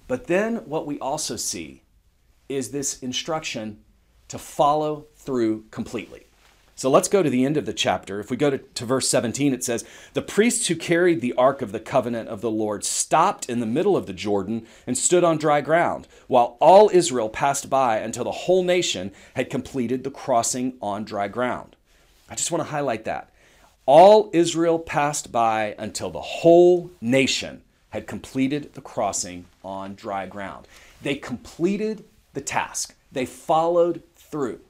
But 0.08 0.27
then 0.27 0.58
what 0.65 0.88
we 0.88 1.00
also 1.00 1.36
see 1.36 1.84
is 2.50 2.72
this 2.72 3.00
instruction 3.00 3.79
to 4.27 4.39
follow 4.39 5.05
through 5.15 5.65
completely. 5.70 6.25
So 6.75 6.89
let's 6.89 7.08
go 7.08 7.22
to 7.22 7.29
the 7.29 7.46
end 7.46 7.55
of 7.55 7.67
the 7.67 7.74
chapter. 7.74 8.20
If 8.20 8.32
we 8.32 8.38
go 8.38 8.50
to, 8.50 8.58
to, 8.58 8.86
verse 8.86 9.08
17, 9.08 9.53
it 9.53 9.63
says, 9.63 9.86
The 10.13 10.24
priests 10.24 10.67
who 10.67 10.75
carried 10.75 11.22
the 11.22 11.34
ark 11.34 11.62
of 11.62 11.72
the 11.72 11.79
covenant 11.79 12.29
of 12.29 12.41
the 12.41 12.50
Lord 12.50 12.84
stopped 12.84 13.48
in 13.48 13.60
the 13.60 13.67
middle 13.67 13.96
of 13.96 14.08
the 14.08 14.13
Jordan 14.13 14.65
and 14.88 14.98
stood 14.98 15.24
on 15.24 15.38
dry 15.38 15.62
ground, 15.62 16.08
while 16.27 16.58
all 16.60 16.89
Israel 16.91 17.29
passed 17.29 17.70
by 17.70 17.98
until 17.98 18.24
the 18.24 18.32
whole 18.32 18.63
nation 18.63 19.12
had 19.36 19.51
completed 19.51 20.03
the 20.03 20.12
crossing 20.12 20.74
on 20.82 21.03
dry 21.03 21.27
ground. 21.27 21.75
I 22.33 22.35
just 22.35 22.49
want 22.49 22.63
to 22.63 22.71
highlight 22.71 23.05
that. 23.05 23.29
All 23.85 24.31
Israel 24.33 24.79
passed 24.79 25.31
by 25.31 25.75
until 25.77 26.09
the 26.09 26.19
whole 26.19 26.89
nation 26.99 27.61
had 27.91 28.07
completed 28.07 28.73
the 28.73 28.81
crossing 28.81 29.45
on 29.63 29.93
dry 29.93 30.25
ground. 30.25 30.67
They 31.03 31.13
completed 31.13 32.05
the 32.33 32.41
task, 32.41 32.95
they 33.11 33.27
followed 33.27 34.01
through. 34.15 34.61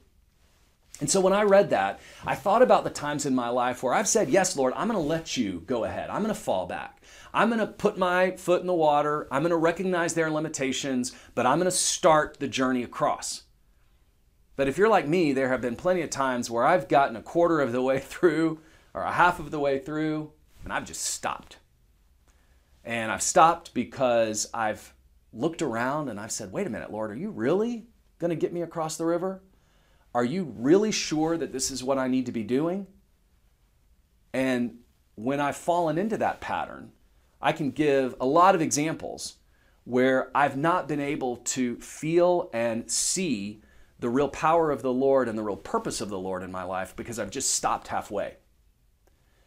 And 1.00 1.10
so 1.10 1.22
when 1.22 1.32
I 1.32 1.44
read 1.44 1.70
that, 1.70 2.00
I 2.26 2.34
thought 2.34 2.60
about 2.60 2.84
the 2.84 2.90
times 2.90 3.24
in 3.24 3.34
my 3.34 3.48
life 3.48 3.82
where 3.82 3.94
I've 3.94 4.08
said, 4.08 4.28
Yes, 4.28 4.58
Lord, 4.58 4.74
I'm 4.76 4.88
going 4.88 5.00
to 5.00 5.08
let 5.08 5.38
you 5.38 5.62
go 5.66 5.84
ahead. 5.84 6.10
I'm 6.10 6.22
going 6.22 6.34
to 6.34 6.38
fall 6.38 6.66
back. 6.66 7.00
I'm 7.32 7.48
going 7.48 7.60
to 7.60 7.66
put 7.66 7.96
my 7.96 8.32
foot 8.32 8.60
in 8.60 8.66
the 8.66 8.74
water. 8.74 9.26
I'm 9.30 9.40
going 9.40 9.52
to 9.52 9.56
recognize 9.56 10.12
their 10.12 10.30
limitations, 10.30 11.12
but 11.34 11.46
I'm 11.46 11.56
going 11.56 11.64
to 11.64 11.70
start 11.70 12.36
the 12.40 12.46
journey 12.46 12.82
across. 12.82 13.43
But 14.56 14.68
if 14.68 14.78
you're 14.78 14.88
like 14.88 15.08
me, 15.08 15.32
there 15.32 15.48
have 15.48 15.60
been 15.60 15.76
plenty 15.76 16.02
of 16.02 16.10
times 16.10 16.50
where 16.50 16.64
I've 16.64 16.88
gotten 16.88 17.16
a 17.16 17.22
quarter 17.22 17.60
of 17.60 17.72
the 17.72 17.82
way 17.82 17.98
through 18.04 18.60
or 18.92 19.02
a 19.02 19.12
half 19.12 19.40
of 19.40 19.50
the 19.50 19.58
way 19.58 19.78
through, 19.78 20.32
and 20.62 20.72
I've 20.72 20.86
just 20.86 21.02
stopped. 21.02 21.58
And 22.84 23.10
I've 23.10 23.22
stopped 23.22 23.74
because 23.74 24.48
I've 24.54 24.94
looked 25.32 25.62
around 25.62 26.08
and 26.08 26.20
I've 26.20 26.30
said, 26.30 26.52
Wait 26.52 26.66
a 26.66 26.70
minute, 26.70 26.92
Lord, 26.92 27.10
are 27.10 27.16
you 27.16 27.30
really 27.30 27.86
going 28.18 28.30
to 28.30 28.36
get 28.36 28.52
me 28.52 28.62
across 28.62 28.96
the 28.96 29.06
river? 29.06 29.42
Are 30.14 30.24
you 30.24 30.54
really 30.56 30.92
sure 30.92 31.36
that 31.36 31.52
this 31.52 31.70
is 31.70 31.82
what 31.82 31.98
I 31.98 32.06
need 32.06 32.26
to 32.26 32.32
be 32.32 32.44
doing? 32.44 32.86
And 34.32 34.78
when 35.16 35.40
I've 35.40 35.56
fallen 35.56 35.98
into 35.98 36.16
that 36.18 36.40
pattern, 36.40 36.92
I 37.42 37.52
can 37.52 37.70
give 37.70 38.14
a 38.20 38.26
lot 38.26 38.54
of 38.54 38.60
examples 38.60 39.36
where 39.84 40.30
I've 40.34 40.56
not 40.56 40.88
been 40.88 41.00
able 41.00 41.36
to 41.36 41.76
feel 41.76 42.48
and 42.52 42.90
see 42.90 43.60
the 43.98 44.08
real 44.08 44.28
power 44.28 44.70
of 44.70 44.82
the 44.82 44.92
Lord 44.92 45.28
and 45.28 45.38
the 45.38 45.42
real 45.42 45.56
purpose 45.56 46.00
of 46.00 46.08
the 46.08 46.18
Lord 46.18 46.42
in 46.42 46.52
my 46.52 46.64
life 46.64 46.94
because 46.96 47.18
I've 47.18 47.30
just 47.30 47.54
stopped 47.54 47.88
halfway. 47.88 48.36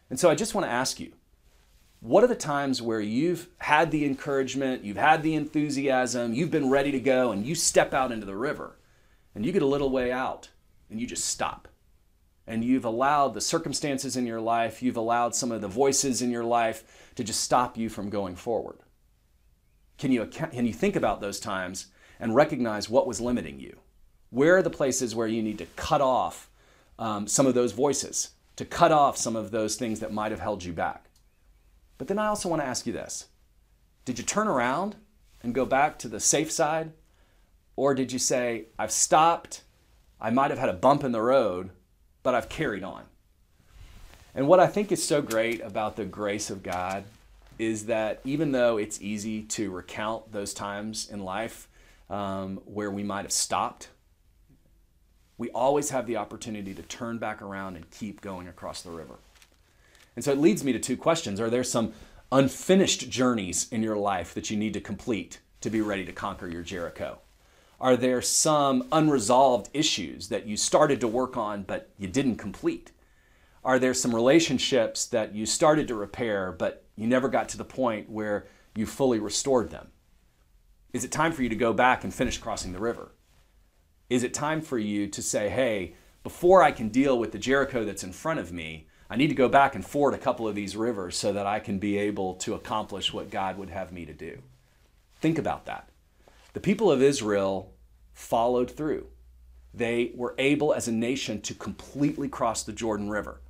And 0.10 0.20
so 0.20 0.30
I 0.30 0.36
just 0.36 0.56
want 0.56 0.66
to 0.66 0.72
ask 0.72 1.00
you 1.00 1.14
what 2.00 2.24
are 2.24 2.28
the 2.28 2.36
times 2.36 2.82
where 2.82 3.02
you've 3.02 3.50
had 3.58 3.92
the 3.92 4.06
encouragement, 4.06 4.84
you've 4.84 4.98
had 4.98 5.24
the 5.24 5.34
enthusiasm, 5.34 6.34
you've 6.34 6.52
been 6.52 6.70
ready 6.70 6.92
to 6.92 7.00
go, 7.00 7.32
and 7.32 7.46
you 7.46 7.56
step 7.56 7.94
out 7.94 8.12
into 8.12 8.26
the 8.26 8.36
river 8.36 8.78
and 9.34 9.46
you 9.46 9.52
get 9.52 9.62
a 9.62 9.68
little 9.68 9.90
way 9.90 10.12
out 10.12 10.50
and 10.90 11.02
you 11.02 11.08
just 11.08 11.26
stop. 11.26 11.68
And 12.46 12.64
you've 12.64 12.86
allowed 12.86 13.34
the 13.34 13.42
circumstances 13.42 14.16
in 14.16 14.26
your 14.26 14.40
life, 14.40 14.82
you've 14.82 14.96
allowed 14.96 15.36
some 15.36 15.52
of 15.52 15.60
the 15.62 15.68
voices 15.68 16.22
in 16.22 16.32
your 16.32 16.46
life 16.46 17.12
to 17.16 17.24
just 17.24 17.42
stop 17.42 17.78
you 17.78 17.90
from 17.90 18.10
going 18.10 18.36
forward. 18.36 18.80
Can 19.98 20.12
you, 20.12 20.26
can 20.28 20.66
you 20.66 20.74
think 20.74 20.96
about 20.96 21.20
those 21.20 21.40
times 21.40 21.88
and 22.20 22.36
recognize 22.36 22.90
what 22.90 23.08
was 23.08 23.20
limiting 23.20 23.60
you? 23.60 23.78
Where 24.30 24.58
are 24.58 24.62
the 24.62 24.70
places 24.70 25.16
where 25.16 25.28
you 25.28 25.42
need 25.42 25.58
to 25.60 25.66
cut 25.76 26.02
off 26.02 26.50
um, 27.00 27.28
some 27.28 27.48
of 27.48 27.54
those 27.54 27.72
voices, 27.72 28.32
to 28.56 28.66
cut 28.66 28.92
off 28.92 29.18
some 29.18 29.36
of 29.36 29.52
those 29.52 29.76
things 29.76 30.00
that 30.00 30.13
might 30.13 30.32
have 30.32 30.40
held 30.40 30.63
you 30.63 30.74
back? 30.74 31.06
But 31.98 32.08
then 32.08 32.20
I 32.20 32.28
also 32.28 32.50
want 32.50 32.62
to 32.62 32.68
ask 32.68 32.86
you 32.86 32.94
this 32.94 33.28
Did 34.06 34.20
you 34.20 34.26
turn 34.26 34.48
around 34.48 34.96
and 35.42 35.54
go 35.54 35.66
back 35.66 35.98
to 36.00 36.08
the 36.08 36.20
safe 36.20 36.52
side? 36.52 36.92
Or 37.76 37.94
did 37.94 38.12
you 38.12 38.20
say, 38.20 38.66
I've 38.80 38.92
stopped, 38.92 39.62
I 40.20 40.32
might 40.32 40.50
have 40.50 40.60
had 40.60 40.70
a 40.70 40.74
bump 40.74 41.04
in 41.04 41.12
the 41.12 41.22
road, 41.22 41.70
but 42.24 42.34
I've 42.34 42.50
carried 42.50 42.84
on. 42.84 43.04
And 44.34 44.48
what 44.48 44.60
I 44.60 44.68
think 44.68 44.92
is 44.92 45.04
so 45.04 45.22
great 45.22 45.62
about 45.62 45.96
the 45.96 46.06
grace 46.06 46.50
of 46.50 46.63
God 46.63 47.04
is 47.60 47.86
that 47.86 48.20
even 48.24 48.52
though 48.52 48.78
it's 48.78 49.02
easy 49.02 49.44
to 49.44 49.72
recount 49.72 50.32
those 50.32 50.54
times 50.54 51.10
in 51.10 51.24
life 51.24 51.68
um, 52.10 52.58
where 52.66 52.92
we 52.92 53.04
might 53.04 53.24
have 53.24 53.32
stopped, 53.32 53.90
we 55.38 55.50
always 55.52 55.91
have 55.91 56.08
the 56.08 56.17
opportunity 56.17 56.73
to 56.73 56.82
turn 56.84 57.17
back 57.17 57.41
around 57.41 57.76
and 57.76 57.89
keep 57.91 58.21
going 58.21 58.47
across 58.47 58.82
the 58.82 58.89
river. 58.89 59.15
And 60.15 60.26
so 60.26 60.32
it 60.32 60.39
leads 60.39 60.63
me 60.63 60.73
to 60.73 60.80
two 60.80 60.97
questions. 60.97 61.39
Are 61.39 61.50
there 61.50 61.63
some 61.63 61.93
unfinished 62.32 63.10
journeys 63.10 63.67
in 63.71 63.84
your 63.84 63.97
life 63.97 64.34
that 64.34 64.50
you 64.50 64.58
need 64.58 64.73
to 64.73 64.82
complete 64.82 65.39
to 65.62 65.69
be 65.69 65.82
ready 65.82 66.06
to 66.06 66.12
conquer 66.12 66.47
your 66.47 66.63
Jericho? 66.63 67.19
Are 67.80 67.95
there 67.95 68.21
some 68.23 68.88
unresolved 68.91 69.69
issues 69.73 70.30
that 70.30 70.47
you 70.47 70.58
started 70.58 71.00
to 71.02 71.08
work 71.08 71.38
on 71.38 71.62
but 71.62 71.89
you 72.00 72.08
didn't 72.08 72.38
complete? 72.38 72.91
Are 73.63 73.78
there 73.78 73.93
some 73.93 74.15
relationships 74.15 75.06
that 75.08 75.36
you 75.36 75.45
started 75.45 75.88
to 75.89 75.95
repair 75.95 76.52
but 76.52 76.84
you 76.95 77.06
never 77.06 77.28
got 77.28 77.50
to 77.50 77.58
the 77.58 77.63
point 77.63 78.10
where 78.10 78.47
you 78.76 78.88
fully 78.88 79.19
restored 79.19 79.69
them? 79.69 79.89
Is 80.93 81.04
it 81.04 81.12
time 81.12 81.32
for 81.32 81.43
you 81.43 81.50
to 81.50 81.56
go 81.56 81.73
back 81.73 82.04
and 82.04 82.12
finish 82.12 82.39
crossing 82.39 82.73
the 82.73 82.80
river? 82.80 83.12
Is 84.10 84.24
it 84.24 84.34
time 84.34 84.62
for 84.62 84.78
you 84.78 85.08
to 85.08 85.22
say, 85.22 85.50
hey, 85.50 85.96
before 86.24 86.63
I 86.63 86.72
can 86.72 86.89
deal 86.89 87.20
with 87.20 87.32
the 87.32 87.38
Jericho 87.38 87.84
that's 87.84 88.04
in 88.04 88.13
front 88.13 88.39
of 88.39 88.54
me, 88.54 88.88
I 89.10 89.15
need 89.15 89.28
to 89.28 89.36
go 89.36 89.50
back 89.50 89.76
and 89.76 89.86
ford 89.86 90.13
a 90.13 90.17
couple 90.17 90.48
of 90.48 90.56
these 90.56 90.76
rivers 90.76 91.17
so 91.17 91.34
that 91.34 91.46
I 91.46 91.60
can 91.60 91.80
be 91.80 91.98
able 91.98 92.36
to 92.36 92.54
accomplish 92.54 93.13
what 93.13 93.30
God 93.30 93.58
would 93.58 93.70
have 93.70 93.91
me 93.91 94.06
to 94.06 94.13
do? 94.13 94.39
Think 95.20 95.38
about 95.38 95.65
that. 95.65 95.89
The 96.54 96.60
people 96.60 96.91
of 96.91 97.02
Israel 97.02 97.74
followed 98.13 98.72
through. 98.72 99.08
They 99.74 100.12
were 100.15 100.36
able 100.38 100.74
as 100.74 100.88
a 100.88 100.91
nation 100.91 101.41
to 101.41 101.54
completely 101.54 102.28
cross 102.28 102.63
the 102.63 102.74
Jordan 102.74 103.10
River. 103.10 103.41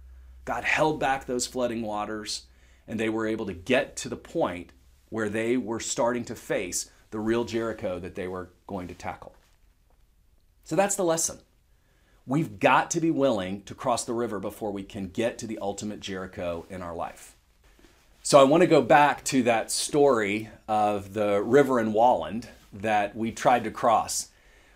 God 0.43 0.63
held 0.63 1.00
back 1.00 1.26
those 1.26 1.48
flooding 1.48 1.84
waters, 1.84 2.43
and 2.88 3.00
they 3.00 3.10
were 3.10 3.28
able 3.28 3.46
to 3.46 3.54
get 3.54 3.96
to 3.98 4.10
the 4.10 4.17
point 4.17 4.72
where 5.10 5.30
they 5.30 5.56
were 5.56 5.80
starting 5.80 6.26
to 6.26 6.36
face 6.36 6.89
the 7.12 7.20
real 7.20 7.46
Jericho 7.46 8.00
that 8.00 8.15
they 8.15 8.28
were 8.28 8.50
going 8.65 8.88
to 8.88 8.93
tackle. 8.93 9.37
So 10.68 10.76
that's 10.76 10.98
the 10.98 11.06
lesson. 11.06 11.40
We've 12.26 12.60
got 12.60 12.92
to 12.92 13.00
be 13.00 13.10
willing 13.10 13.62
to 13.62 13.74
cross 13.74 14.04
the 14.04 14.14
river 14.14 14.38
before 14.38 14.70
we 14.70 14.84
can 14.84 15.08
get 15.08 15.38
to 15.38 15.48
the 15.48 15.58
ultimate 15.62 16.02
Jericho 16.02 16.66
in 16.70 16.82
our 16.82 16.94
life. 16.94 17.38
So 18.22 18.38
I 18.38 18.44
want 18.44 18.64
to 18.64 18.68
go 18.68 18.82
back 18.82 19.24
to 19.26 19.44
that 19.44 19.72
story 19.72 20.50
of 20.68 21.14
the 21.14 21.42
river 21.42 21.80
in 21.80 21.94
Walland 21.94 22.48
that 22.74 23.16
we 23.16 23.32
tried 23.32 23.64
to 23.64 23.72
cross. 23.72 24.28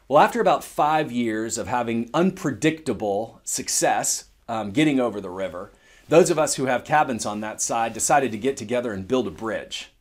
Well, 0.08 0.24
after 0.24 0.40
about 0.40 0.64
five 0.64 1.12
years 1.12 1.58
of 1.58 1.68
having 1.68 2.10
unpredictable 2.14 3.42
success 3.44 4.30
um, 4.48 4.72
getting 4.72 4.98
over 4.98 5.20
the 5.20 5.30
river, 5.30 5.74
those 6.08 6.30
of 6.30 6.40
us 6.40 6.56
who 6.56 6.68
have 6.68 6.86
cabins 6.86 7.26
on 7.26 7.42
that 7.42 7.62
side 7.62 7.92
decided 7.92 8.32
to 8.32 8.38
get 8.38 8.56
together 8.56 8.94
and 8.94 9.10
build 9.10 9.28
a 9.28 9.32
bridge. 9.32 9.92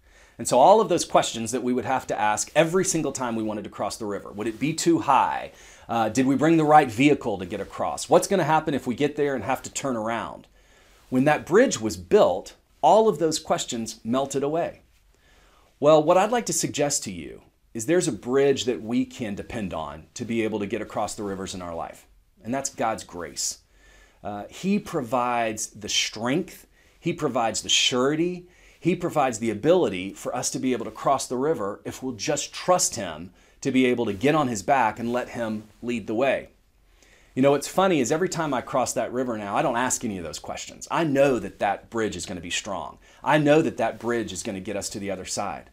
And 0.40 0.48
so, 0.48 0.58
all 0.58 0.80
of 0.80 0.88
those 0.88 1.04
questions 1.04 1.50
that 1.50 1.62
we 1.62 1.74
would 1.74 1.84
have 1.84 2.06
to 2.06 2.18
ask 2.18 2.50
every 2.54 2.82
single 2.82 3.12
time 3.12 3.36
we 3.36 3.42
wanted 3.42 3.64
to 3.64 3.68
cross 3.68 3.98
the 3.98 4.06
river 4.06 4.32
would 4.32 4.46
it 4.46 4.58
be 4.58 4.72
too 4.72 5.00
high? 5.00 5.52
Uh, 5.90 6.08
did 6.08 6.24
we 6.24 6.36
bring 6.36 6.56
the 6.56 6.64
right 6.64 6.88
vehicle 6.88 7.36
to 7.36 7.44
get 7.44 7.60
across? 7.60 8.08
What's 8.08 8.28
going 8.28 8.38
to 8.38 8.44
happen 8.44 8.74
if 8.74 8.86
we 8.86 8.94
get 8.94 9.16
there 9.16 9.34
and 9.34 9.42
have 9.42 9.60
to 9.62 9.72
turn 9.72 9.96
around? 9.96 10.46
When 11.08 11.24
that 11.24 11.44
bridge 11.44 11.80
was 11.80 11.96
built, 11.96 12.54
all 12.80 13.08
of 13.08 13.18
those 13.18 13.40
questions 13.40 13.98
melted 14.04 14.44
away. 14.44 14.82
Well, 15.80 16.00
what 16.00 16.16
I'd 16.16 16.30
like 16.30 16.46
to 16.46 16.52
suggest 16.52 17.02
to 17.04 17.12
you 17.12 17.42
is 17.74 17.86
there's 17.86 18.06
a 18.06 18.12
bridge 18.12 18.66
that 18.66 18.80
we 18.80 19.04
can 19.04 19.34
depend 19.34 19.74
on 19.74 20.06
to 20.14 20.24
be 20.24 20.42
able 20.42 20.60
to 20.60 20.66
get 20.66 20.80
across 20.80 21.16
the 21.16 21.24
rivers 21.24 21.56
in 21.56 21.62
our 21.62 21.74
life, 21.74 22.06
and 22.44 22.54
that's 22.54 22.70
God's 22.70 23.02
grace. 23.02 23.58
Uh, 24.22 24.44
he 24.48 24.78
provides 24.78 25.68
the 25.68 25.88
strength, 25.88 26.68
He 27.00 27.12
provides 27.12 27.62
the 27.62 27.68
surety. 27.68 28.46
He 28.78 28.94
provides 28.94 29.40
the 29.40 29.50
ability 29.50 30.14
for 30.14 30.34
us 30.34 30.50
to 30.50 30.58
be 30.58 30.72
able 30.72 30.86
to 30.86 30.90
cross 30.90 31.26
the 31.26 31.36
river 31.36 31.82
if 31.84 32.02
we'll 32.02 32.14
just 32.14 32.54
trust 32.54 32.94
Him 32.94 33.30
to 33.60 33.70
be 33.70 33.86
able 33.86 34.06
to 34.06 34.12
get 34.12 34.34
on 34.34 34.48
His 34.48 34.62
back 34.62 34.98
and 34.98 35.12
let 35.12 35.30
Him 35.30 35.64
lead 35.82 36.06
the 36.06 36.14
way. 36.14 36.50
You 37.34 37.42
know, 37.42 37.52
what's 37.52 37.68
funny 37.68 38.00
is 38.00 38.10
every 38.10 38.28
time 38.28 38.52
I 38.52 38.60
cross 38.60 38.92
that 38.94 39.12
river 39.12 39.38
now, 39.38 39.56
I 39.56 39.62
don't 39.62 39.76
ask 39.76 40.04
any 40.04 40.18
of 40.18 40.24
those 40.24 40.40
questions. 40.40 40.88
I 40.90 41.04
know 41.04 41.38
that 41.38 41.60
that 41.60 41.88
bridge 41.88 42.16
is 42.16 42.26
going 42.26 42.36
to 42.36 42.42
be 42.42 42.50
strong. 42.50 42.98
I 43.22 43.38
know 43.38 43.62
that 43.62 43.76
that 43.76 44.00
bridge 44.00 44.32
is 44.32 44.42
going 44.42 44.56
to 44.56 44.60
get 44.60 44.76
us 44.76 44.88
to 44.90 44.98
the 44.98 45.10
other 45.10 45.24
side. 45.24 45.70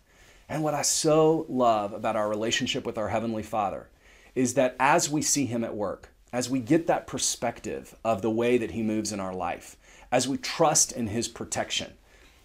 And 0.48 0.64
what 0.64 0.76
I 0.76 0.84
so 0.84 1.46
love 1.50 1.94
about 1.94 2.16
our 2.16 2.30
relationship 2.30 2.86
with 2.86 2.98
our 2.98 3.10
Heavenly 3.10 3.44
Father 3.44 3.90
is 4.36 4.54
that 4.54 4.76
as 4.80 5.10
we 5.10 5.22
see 5.24 5.46
Him 5.48 5.64
at 5.64 5.76
work, 5.76 6.10
as 6.32 6.50
we 6.50 6.60
get 6.60 6.88
that 6.88 7.08
perspective 7.08 7.96
of 8.04 8.22
the 8.22 8.30
way 8.30 8.58
that 8.58 8.72
He 8.72 8.84
moves 8.84 9.12
in 9.12 9.20
our 9.20 9.34
life, 9.34 9.76
as 10.12 10.28
we 10.28 10.38
trust 10.38 10.92
in 10.92 11.08
His 11.08 11.28
protection, 11.28 11.94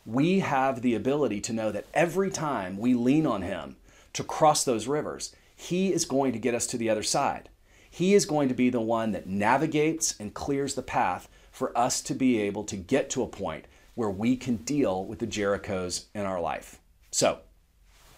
we 0.07 0.41
have 0.41 0.81
the 0.81 0.95
ability 0.95 1.41
to 1.43 1.53
know 1.53 1.71
that 1.71 1.87
every 1.93 2.31
time 2.31 2.79
we 2.79 2.95
lean 2.95 3.27
on 3.27 3.43
Him 3.43 3.77
to 4.13 4.25
cross 4.25 4.65
those 4.65 4.87
rivers, 4.87 5.35
He 5.55 5.93
is 5.93 6.05
going 6.05 6.33
to 6.33 6.39
get 6.39 6.55
us 6.55 6.67
to 6.69 6.79
the 6.79 6.91
other 6.91 7.03
side. 7.03 7.49
He 7.91 8.15
is 8.15 8.25
going 8.25 8.49
to 8.49 8.55
be 8.55 8.71
the 8.71 8.81
one 8.81 9.13
that 9.13 9.27
navigates 9.27 10.19
and 10.19 10.33
clears 10.33 10.75
the 10.75 10.83
path 10.83 11.29
for 11.51 11.77
us 11.77 12.01
to 12.03 12.15
be 12.15 12.41
able 12.41 12.65
to 12.65 12.77
get 12.77 13.11
to 13.11 13.23
a 13.23 13.29
point 13.29 13.67
where 13.95 14.11
we 14.11 14.37
can 14.37 14.57
deal 14.57 15.05
with 15.05 15.19
the 15.19 15.27
Jerichos 15.27 16.07
in 16.15 16.23
our 16.23 16.41
life. 16.41 16.81
So, 17.11 17.41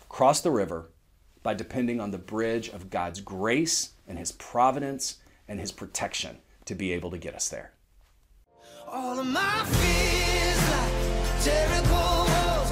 cross 0.09 0.41
the 0.41 0.53
river 0.53 0.91
by 1.43 1.55
depending 1.55 2.01
on 2.01 2.13
the 2.13 2.19
bridge 2.19 2.69
of 2.69 2.91
God's 2.91 3.21
grace 3.21 3.91
and 4.07 4.19
His 4.19 4.33
providence 4.33 5.19
and 5.49 5.59
His 5.59 5.73
protection 5.73 6.39
to 6.67 6.75
be 6.75 6.93
able 6.93 7.11
to 7.11 7.19
get 7.19 7.35
us 7.35 7.49
there. 7.49 7.73
All 8.87 9.19
of 9.19 9.27
my 9.27 9.65
fears 9.65 10.71
like 10.71 11.45
Jericho 11.45 11.93
walls 11.93 12.71